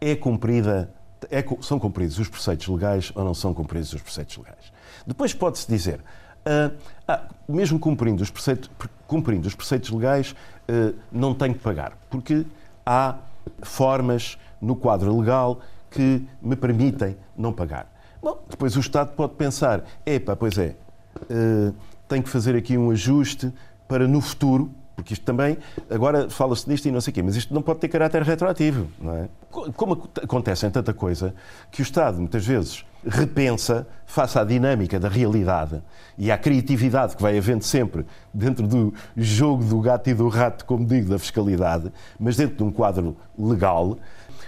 [0.00, 0.90] é cumprida,
[1.30, 4.72] é, são cumpridos os preceitos legais ou não são cumpridos os preceitos legais.
[5.06, 6.00] Depois pode-se dizer,
[6.42, 8.68] Uh, ah, mesmo cumprindo os, preceitos,
[9.06, 10.34] cumprindo os preceitos legais,
[10.68, 12.44] uh, não tem que pagar, porque
[12.84, 13.14] há
[13.62, 17.90] formas no quadro legal que me permitem não pagar.
[18.22, 20.76] Bom, depois o Estado pode pensar: epá, pois é,
[21.22, 21.74] uh,
[22.08, 23.52] tenho que fazer aqui um ajuste
[23.88, 24.70] para no futuro,
[25.02, 25.58] porque isto também,
[25.90, 28.86] agora fala-se disto e não sei o quê, mas isto não pode ter caráter retroativo,
[29.00, 29.28] não é?
[29.50, 31.34] Como acontece em tanta coisa,
[31.72, 35.82] que o Estado, muitas vezes, repensa, face à dinâmica da realidade
[36.16, 40.64] e à criatividade que vai havendo sempre dentro do jogo do gato e do rato,
[40.64, 43.98] como digo, da fiscalidade, mas dentro de um quadro legal,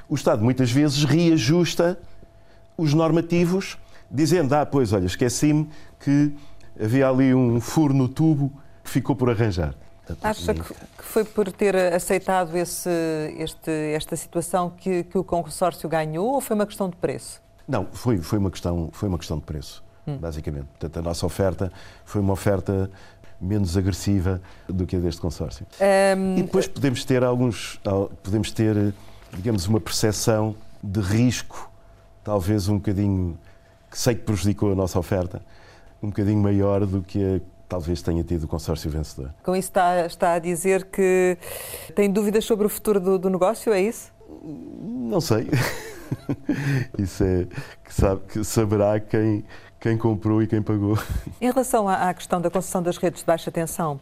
[0.08, 1.98] o Estado muitas vezes reajusta
[2.76, 3.76] os normativos,
[4.08, 6.32] dizendo: Ah, pois, olha, esqueci-me que
[6.80, 8.52] havia ali um furo no tubo
[8.84, 9.74] que ficou por arranjar.
[10.22, 12.90] Acha que foi por ter aceitado esse,
[13.38, 17.42] este, esta situação que, que o consórcio ganhou ou foi uma questão de preço?
[17.66, 20.18] Não, foi, foi, uma, questão, foi uma questão de preço, hum.
[20.18, 20.66] basicamente.
[20.66, 21.72] Portanto, a nossa oferta
[22.04, 22.90] foi uma oferta
[23.40, 25.66] menos agressiva do que a deste consórcio.
[26.36, 27.80] E depois podemos ter alguns,
[28.22, 28.94] podemos ter,
[29.32, 31.70] digamos, uma percepção de risco,
[32.22, 33.38] talvez um bocadinho,
[33.90, 35.42] que sei que prejudicou a nossa oferta,
[36.02, 39.34] um bocadinho maior do que a talvez tenha tido o consórcio vencedor.
[39.42, 41.36] Com isso está, está a dizer que
[41.94, 44.12] tem dúvidas sobre o futuro do, do negócio, é isso?
[44.42, 45.48] Não sei.
[46.98, 47.46] Isso é
[47.82, 49.44] que, sabe, que saberá quem,
[49.80, 50.98] quem comprou e quem pagou.
[51.40, 53.98] Em relação à, à questão da concessão das redes de baixa tensão,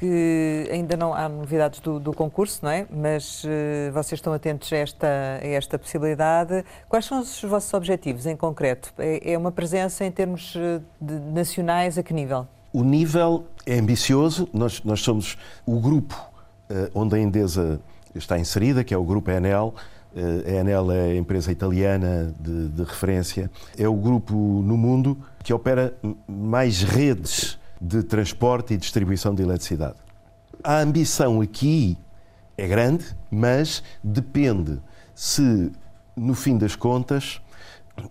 [0.00, 2.86] que ainda não há novidades do, do concurso, não é?
[2.90, 5.06] Mas uh, vocês estão atentos a esta,
[5.42, 6.64] a esta possibilidade.
[6.88, 8.92] Quais são os vossos objetivos em concreto?
[8.98, 12.48] É, é uma presença em termos eh, de, nacionais a que nível?
[12.72, 14.48] O nível é ambicioso.
[14.52, 16.14] Nós, nós somos o grupo
[16.70, 17.80] uh, onde a Endesa
[18.14, 19.74] está inserida, que é o grupo Enel.
[20.14, 23.48] A Enel é a empresa italiana de, de, referência.
[23.78, 25.94] É o grupo no mundo que opera
[26.26, 29.94] mais redes de transporte e distribuição de eletricidade.
[30.62, 31.96] A ambição aqui
[32.58, 34.80] é grande, mas depende
[35.14, 35.70] se,
[36.16, 37.40] no fim das contas,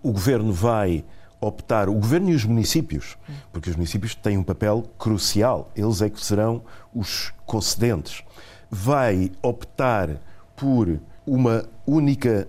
[0.02, 1.04] o governo vai
[1.40, 3.16] optar, o governo e os municípios,
[3.52, 6.62] porque os municípios têm um papel crucial, eles é que serão
[6.94, 8.22] os concedentes,
[8.70, 10.20] vai optar
[10.54, 12.46] por uma única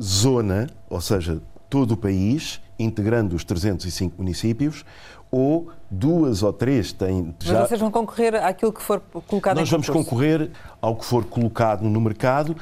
[0.00, 4.84] zona, ou seja, todo o país, integrando os 305 municípios,
[5.30, 7.60] ou duas ou três têm já...
[7.60, 11.82] Mas vocês vão concorrer àquilo que for colocado Nós vamos concorrer ao que for colocado
[11.82, 12.56] no mercado.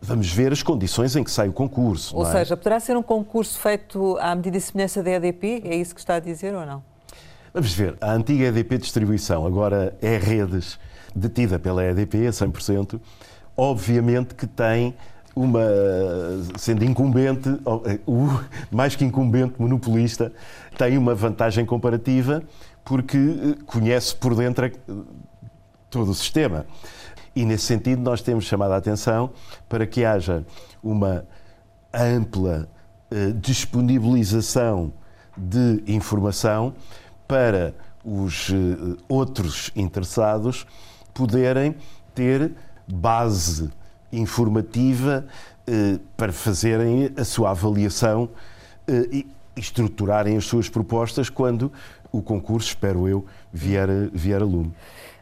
[0.00, 2.16] Vamos ver as condições em que sai o concurso.
[2.16, 2.32] Ou é?
[2.32, 5.62] seja, poderá ser um concurso feito à medida e semelhança da EDP?
[5.64, 6.82] É isso que está a dizer ou não?
[7.52, 7.96] Vamos ver.
[8.00, 10.78] A antiga EDP Distribuição, agora é Redes,
[11.14, 13.00] detida pela EDP a 100%,
[13.56, 14.94] obviamente que tem
[15.34, 15.60] uma,
[16.56, 17.48] sendo incumbente,
[18.06, 18.28] o
[18.70, 20.32] mais que incumbente monopolista,
[20.78, 22.42] tem uma vantagem comparativa
[22.84, 24.70] porque eh, conhece por dentro
[25.90, 26.66] todo o sistema.
[27.36, 29.30] E nesse sentido nós temos chamado a atenção
[29.68, 30.42] para que haja
[30.82, 31.26] uma
[31.92, 32.66] ampla
[33.10, 34.90] eh, disponibilização
[35.36, 36.72] de informação
[37.28, 40.66] para os eh, outros interessados
[41.12, 41.74] poderem
[42.14, 42.52] ter
[42.88, 43.70] base
[44.10, 45.26] informativa
[46.16, 48.30] para fazerem a sua avaliação
[49.10, 49.26] e
[49.56, 51.72] estruturarem as suas propostas quando
[52.12, 54.72] o concurso, espero eu, vier, vier a lume.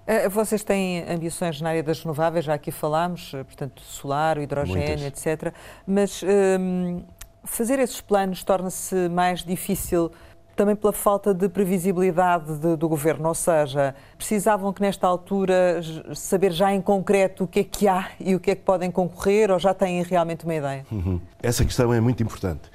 [0.06, 4.98] Eh, vocês têm ambições na área das renováveis, já aqui falámos, eh, portanto, solar, hidrogênio,
[5.00, 5.26] Muitas.
[5.26, 5.54] etc.
[5.86, 7.02] Mas ehm,
[7.42, 10.10] fazer esses planos torna-se mais difícil
[10.54, 15.80] também pela falta de previsibilidade de, do governo, ou seja, precisavam que nesta altura
[16.14, 18.90] saber já em concreto o que é que há e o que é que podem
[18.90, 20.86] concorrer, ou já têm realmente uma ideia?
[20.92, 21.20] Uhum.
[21.42, 22.70] Essa questão é muito importante.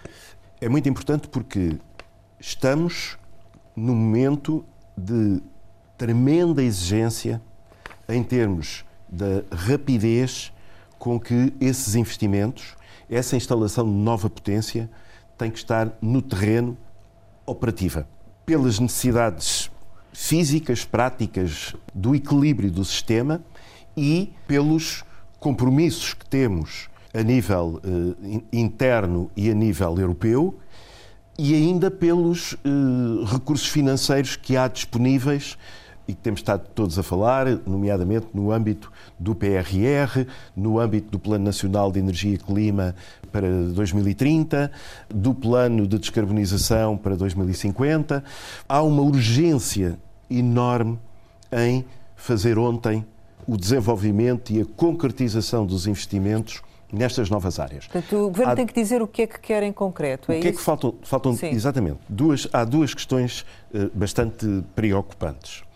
[0.59, 1.77] É muito importante porque
[2.37, 3.17] estamos
[3.75, 4.65] no momento
[4.97, 5.41] de
[5.99, 7.41] tremenda exigência
[8.07, 10.51] em termos da rapidez
[10.97, 12.75] com que esses investimentos,
[13.09, 14.89] essa instalação de nova potência,
[15.37, 16.77] tem que estar no terreno
[17.45, 18.07] operativa.
[18.45, 19.69] Pelas necessidades
[20.13, 23.43] físicas, práticas do equilíbrio do sistema
[23.95, 25.03] e pelos
[25.37, 30.57] compromissos que temos a nível eh, interno e a nível europeu
[31.37, 32.69] e ainda pelos eh,
[33.25, 35.57] recursos financeiros que há disponíveis
[36.09, 41.19] e que temos estado todos a falar, nomeadamente no âmbito do PRR, no âmbito do
[41.19, 42.95] Plano Nacional de Energia e Clima
[43.31, 44.71] para 2030,
[45.07, 48.23] do Plano de Descarbonização para 2050.
[48.67, 50.97] Há uma urgência enorme
[51.51, 51.85] em
[52.15, 53.05] fazer ontem
[53.47, 57.85] o desenvolvimento e a concretização dos investimentos nestas novas áreas.
[57.85, 58.55] Portanto, o Governo há...
[58.55, 60.55] tem que dizer o que é que quer em concreto, é O que isso?
[60.55, 60.95] é que faltam?
[61.03, 65.68] Faltam, exatamente, duas, há duas questões uh, bastante preocupantes.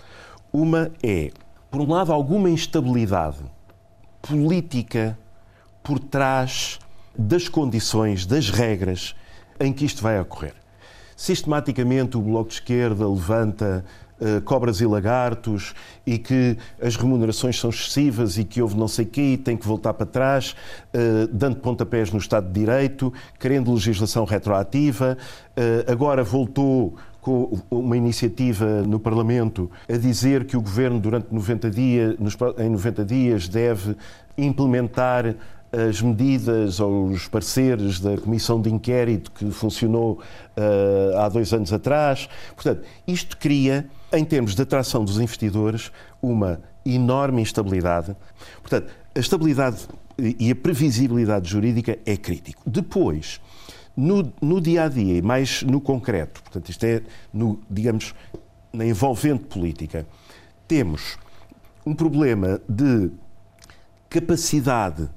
[0.53, 1.31] Uma é,
[1.71, 3.39] por um lado, alguma instabilidade
[4.21, 5.17] política
[5.81, 6.79] por trás
[7.17, 9.15] das condições, das regras
[9.59, 10.53] em que isto vai ocorrer.
[11.15, 13.83] Sistematicamente, o Bloco de Esquerda levanta
[14.19, 15.73] uh, cobras e lagartos
[16.05, 19.65] e que as remunerações são excessivas e que houve não sei quê e tem que
[19.65, 20.55] voltar para trás,
[20.93, 25.17] uh, dando pontapés no Estado de Direito, querendo legislação retroativa.
[25.57, 31.71] Uh, agora voltou com uma iniciativa no Parlamento a dizer que o Governo, durante 90
[31.71, 32.15] dias,
[32.59, 33.95] em 90 dias, deve
[34.37, 35.33] implementar
[35.71, 40.19] as medidas ou os pareceres da Comissão de Inquérito que funcionou
[40.55, 42.29] uh, há dois anos atrás.
[42.55, 48.15] Portanto, isto cria, em termos de atração dos investidores, uma enorme instabilidade.
[48.61, 52.61] Portanto, a estabilidade e a previsibilidade jurídica é crítico.
[52.67, 53.39] Depois,
[53.95, 57.01] no, no dia a dia e mais no concreto, portanto, isto é,
[57.33, 58.13] no, digamos,
[58.71, 60.05] na envolvente política,
[60.67, 61.17] temos
[61.85, 63.11] um problema de
[64.09, 65.09] capacidade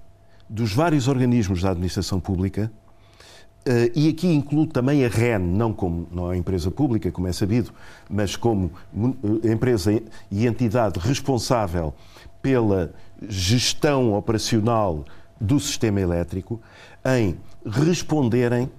[0.48, 2.70] dos vários organismos da administração pública,
[3.66, 7.72] Uh, e aqui incluo também a REN, não como não empresa pública, como é sabido,
[8.08, 8.70] mas como
[9.42, 10.00] eh, empresa
[10.30, 11.92] e entidade responsável
[12.40, 12.94] pela
[13.28, 15.04] gestão operacional
[15.40, 16.60] do sistema elétrico,
[17.04, 17.36] em
[17.66, 18.70] responderem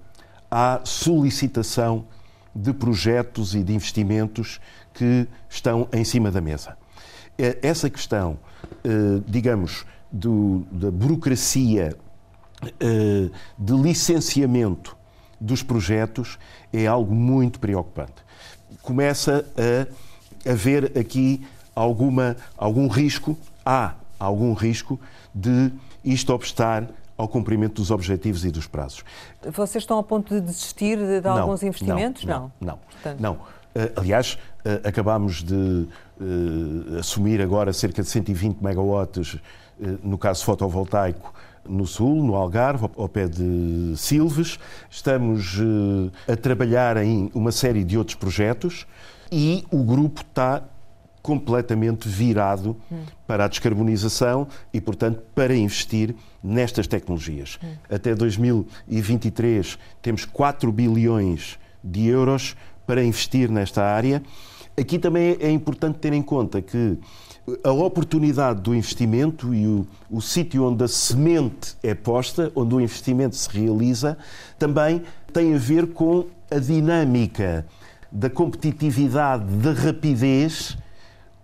[0.50, 2.06] à solicitação
[2.54, 4.60] de projetos e de investimentos
[4.94, 6.76] que estão em cima da mesa.
[7.38, 8.38] É, essa questão,
[8.82, 11.96] eh, digamos, do, da burocracia
[12.80, 14.96] eh, de licenciamento
[15.40, 16.38] dos projetos
[16.72, 18.24] é algo muito preocupante.
[18.82, 24.98] Começa a haver aqui alguma, algum risco, há algum risco
[25.32, 25.70] de
[26.04, 29.04] isto obstar ao cumprimento dos objetivos e dos prazos.
[29.42, 32.24] Vocês estão a ponto de desistir de, de alguns investimentos?
[32.24, 32.78] Não, não.
[33.04, 33.16] Não.
[33.18, 33.32] não.
[33.34, 39.36] Uh, aliás, uh, acabámos de uh, assumir agora cerca de 120 megawatts,
[40.02, 41.32] no caso fotovoltaico,
[41.68, 44.58] no Sul, no Algarve, ao pé de Silves.
[44.90, 45.56] Estamos
[46.26, 48.88] a trabalhar em uma série de outros projetos
[49.30, 50.64] e o grupo está
[51.28, 53.02] completamente virado hum.
[53.26, 57.58] para a descarbonização e, portanto, para investir nestas tecnologias.
[57.62, 57.66] Hum.
[57.90, 62.56] Até 2023 temos 4 bilhões de euros
[62.86, 64.22] para investir nesta área.
[64.74, 66.96] Aqui também é importante ter em conta que
[67.62, 72.80] a oportunidade do investimento e o, o sítio onde a semente é posta, onde o
[72.80, 74.16] investimento se realiza,
[74.58, 77.66] também tem a ver com a dinâmica
[78.10, 80.78] da competitividade, da rapidez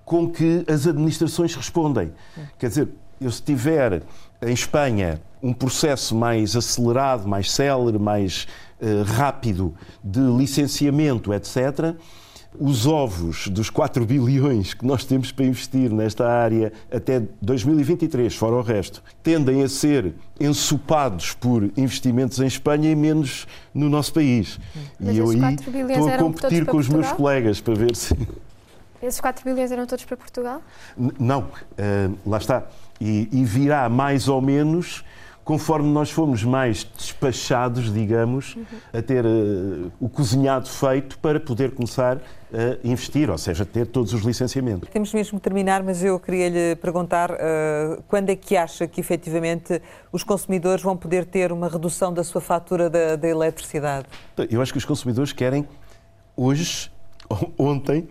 [0.04, 2.12] com que as administrações respondem.
[2.58, 2.88] Quer dizer,
[3.20, 4.02] eu se tiver
[4.42, 8.46] em Espanha um processo mais acelerado, mais célere, mais
[8.80, 11.94] uh, rápido de licenciamento, etc.,
[12.58, 18.54] os ovos dos 4 bilhões que nós temos para investir nesta área até 2023, fora
[18.54, 24.58] o resto, tendem a ser ensopados por investimentos em Espanha e menos no nosso país.
[25.00, 28.16] Mas e eu aí estou a competir com os meus colegas para ver se.
[29.04, 30.62] Esses 4 bilhões eram todos para Portugal?
[30.96, 32.64] N não, uh, lá está.
[33.00, 35.04] E, e, virá mais ou menos
[35.44, 38.56] conforme nós fomos mais despachados, digamos,
[38.94, 44.14] a ter uh, o cozinhado feito para poder começar a investir, ou seja, ter todos
[44.14, 44.88] os licenciamentos.
[44.88, 49.00] Temos mesmo que terminar, mas eu queria lhe perguntar uh, quando é que acha que
[49.00, 54.06] efetivamente os consumidores vão poder ter uma redução da sua fatura da, da eletricidade?
[54.48, 55.68] Eu acho que os consumidores querem
[56.36, 56.90] hoje,
[57.58, 58.08] ontem,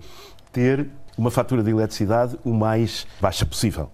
[0.54, 0.88] ter
[1.18, 3.89] uma fatura de eletricidade o mais baixa possível.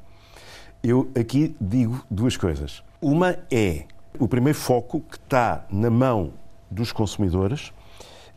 [0.84, 2.84] Eu aqui digo duas coisas.
[3.01, 3.86] Uma é
[4.20, 6.34] o primeiro foco que está na mão
[6.70, 7.72] dos consumidores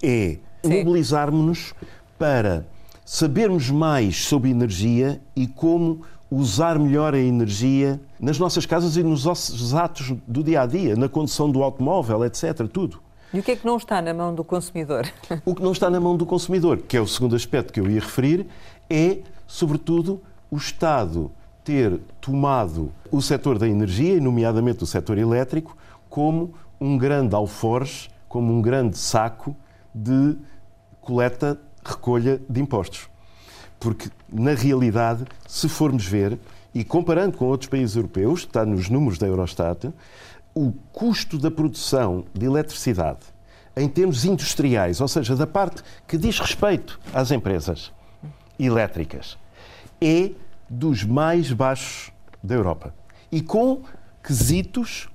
[0.02, 1.74] é mobilizarmos-nos
[2.18, 2.64] para
[3.04, 9.24] sabermos mais sobre energia e como usar melhor a energia nas nossas casas e nos
[9.24, 12.66] nossos atos do dia a dia, na condução do automóvel, etc.
[12.72, 13.02] Tudo.
[13.32, 15.10] E o que é que não está na mão do consumidor?
[15.44, 17.90] O que não está na mão do consumidor, que é o segundo aspecto que eu
[17.90, 18.46] ia referir,
[18.90, 20.20] é, sobretudo,
[20.50, 21.30] o Estado
[21.64, 25.76] ter tomado o setor da energia, nomeadamente o setor elétrico,
[26.10, 29.56] como um grande alforje, como um grande saco
[29.94, 30.36] de
[31.00, 33.08] coleta, recolha de impostos.
[33.80, 36.38] Porque, na realidade, se formos ver,
[36.74, 39.92] e comparando com outros países europeus, está nos números da Eurostat,
[40.54, 43.32] o custo da produção de eletricidade
[43.76, 47.90] em termos industriais, ou seja, da parte que diz respeito às empresas
[48.58, 49.38] elétricas,
[50.00, 50.30] é
[50.68, 52.94] dos mais baixos da Europa.
[53.30, 53.82] E com
[54.22, 55.08] quesitos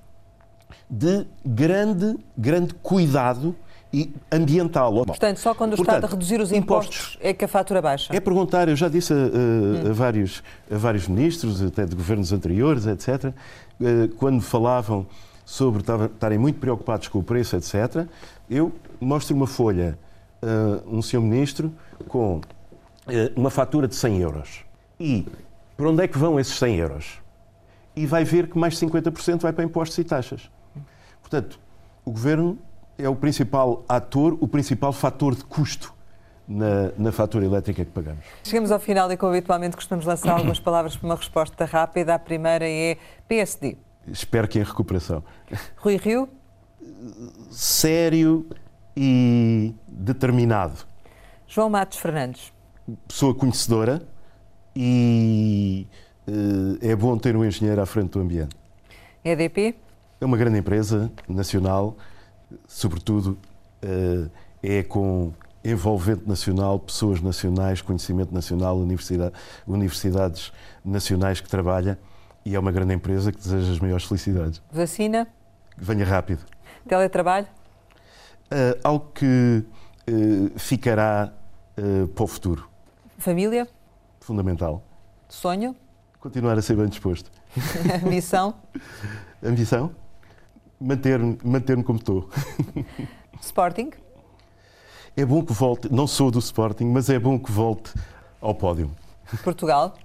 [0.90, 3.56] de grande, grande cuidado
[3.94, 5.06] e ambiental.
[5.06, 8.14] Portanto, só quando o Portanto, Estado reduzir os impostos, impostos, é que a fatura baixa?
[8.16, 9.90] É perguntar, eu já disse a, a, hum.
[9.90, 13.34] a, vários, a vários ministros, até de governos anteriores, etc.,
[13.80, 15.06] eh, quando falavam
[15.48, 18.06] sobre estarem muito preocupados com o preço, etc.,
[18.50, 18.70] eu
[19.00, 19.98] mostro uma folha
[20.42, 21.74] a um senhor ministro
[22.10, 22.42] com
[23.08, 24.66] eh, uma fatura de 100 euros.
[25.00, 25.26] E
[25.78, 27.22] para onde é que vão esses 100 euros?
[27.96, 30.52] E vai ver que mais 50% vai para impostos e taxas.
[31.22, 31.58] Portanto,
[32.04, 32.60] o governo
[32.98, 35.94] é o principal ator, o principal fator de custo
[36.46, 38.26] na, na, fatura elétrica que pagamos.
[38.44, 42.16] Chegamos ao final e, como habitualmente, costumamos lançar algumas palavras para uma resposta rápida.
[42.16, 42.98] A primeira é
[43.30, 43.78] PSD
[44.12, 45.24] espero que em recuperação.
[45.78, 46.30] Rui Rio?
[47.52, 48.48] Sério
[48.96, 50.86] e determinado.
[51.48, 52.52] João Matos Fernandes?
[53.08, 54.02] Pessoa conhecedora
[54.76, 55.88] e
[56.28, 58.56] uh, é bom ter um engenheiro à frente do ambiente.
[59.24, 59.76] EDP?
[60.20, 61.98] É uma grande empresa nacional,
[62.68, 63.38] sobretudo
[63.84, 64.30] uh,
[64.64, 65.34] é com
[65.64, 69.34] envolvente nacional, pessoas nacionais, conhecimento nacional, universidade,
[69.68, 70.52] universidades
[70.84, 72.00] nacionais que trabalha
[72.48, 74.62] e é uma grande empresa que deseja as maiores felicidades.
[74.72, 75.28] Vacina?
[75.78, 76.46] Venha rápido.
[76.88, 77.46] Teletrabalho?
[78.46, 79.66] Uh, algo que
[80.10, 81.34] uh, ficará
[81.78, 82.70] uh, para o futuro.
[83.18, 83.68] Família?
[84.22, 84.82] Fundamental.
[85.28, 85.76] Sonho?
[86.22, 87.30] Continuar a ser bem disposto.
[88.06, 88.54] Ambição?
[89.44, 89.92] Ambição?
[90.80, 92.30] Manter-me manter como estou.
[93.42, 93.92] Sporting?
[95.18, 97.94] É bom que volte, não sou do Sporting, mas é bom que volte
[98.40, 98.90] ao pódio.
[99.44, 99.98] Portugal?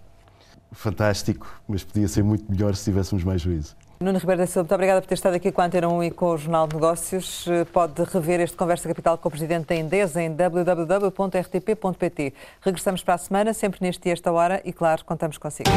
[0.72, 3.76] Fantástico, mas podia ser muito melhor se tivéssemos mais juízo.
[4.02, 6.10] Nuno Ribeiro da Silva, muito obrigada por ter estado aqui com a Antena 1 e
[6.10, 7.46] com o Jornal de Negócios.
[7.72, 11.54] Pode rever este Conversa Capital com o Presidente da Endesa em www.rtp.pt.
[12.60, 15.70] Regressamos para a semana, sempre neste dia, esta hora, e claro, contamos consigo.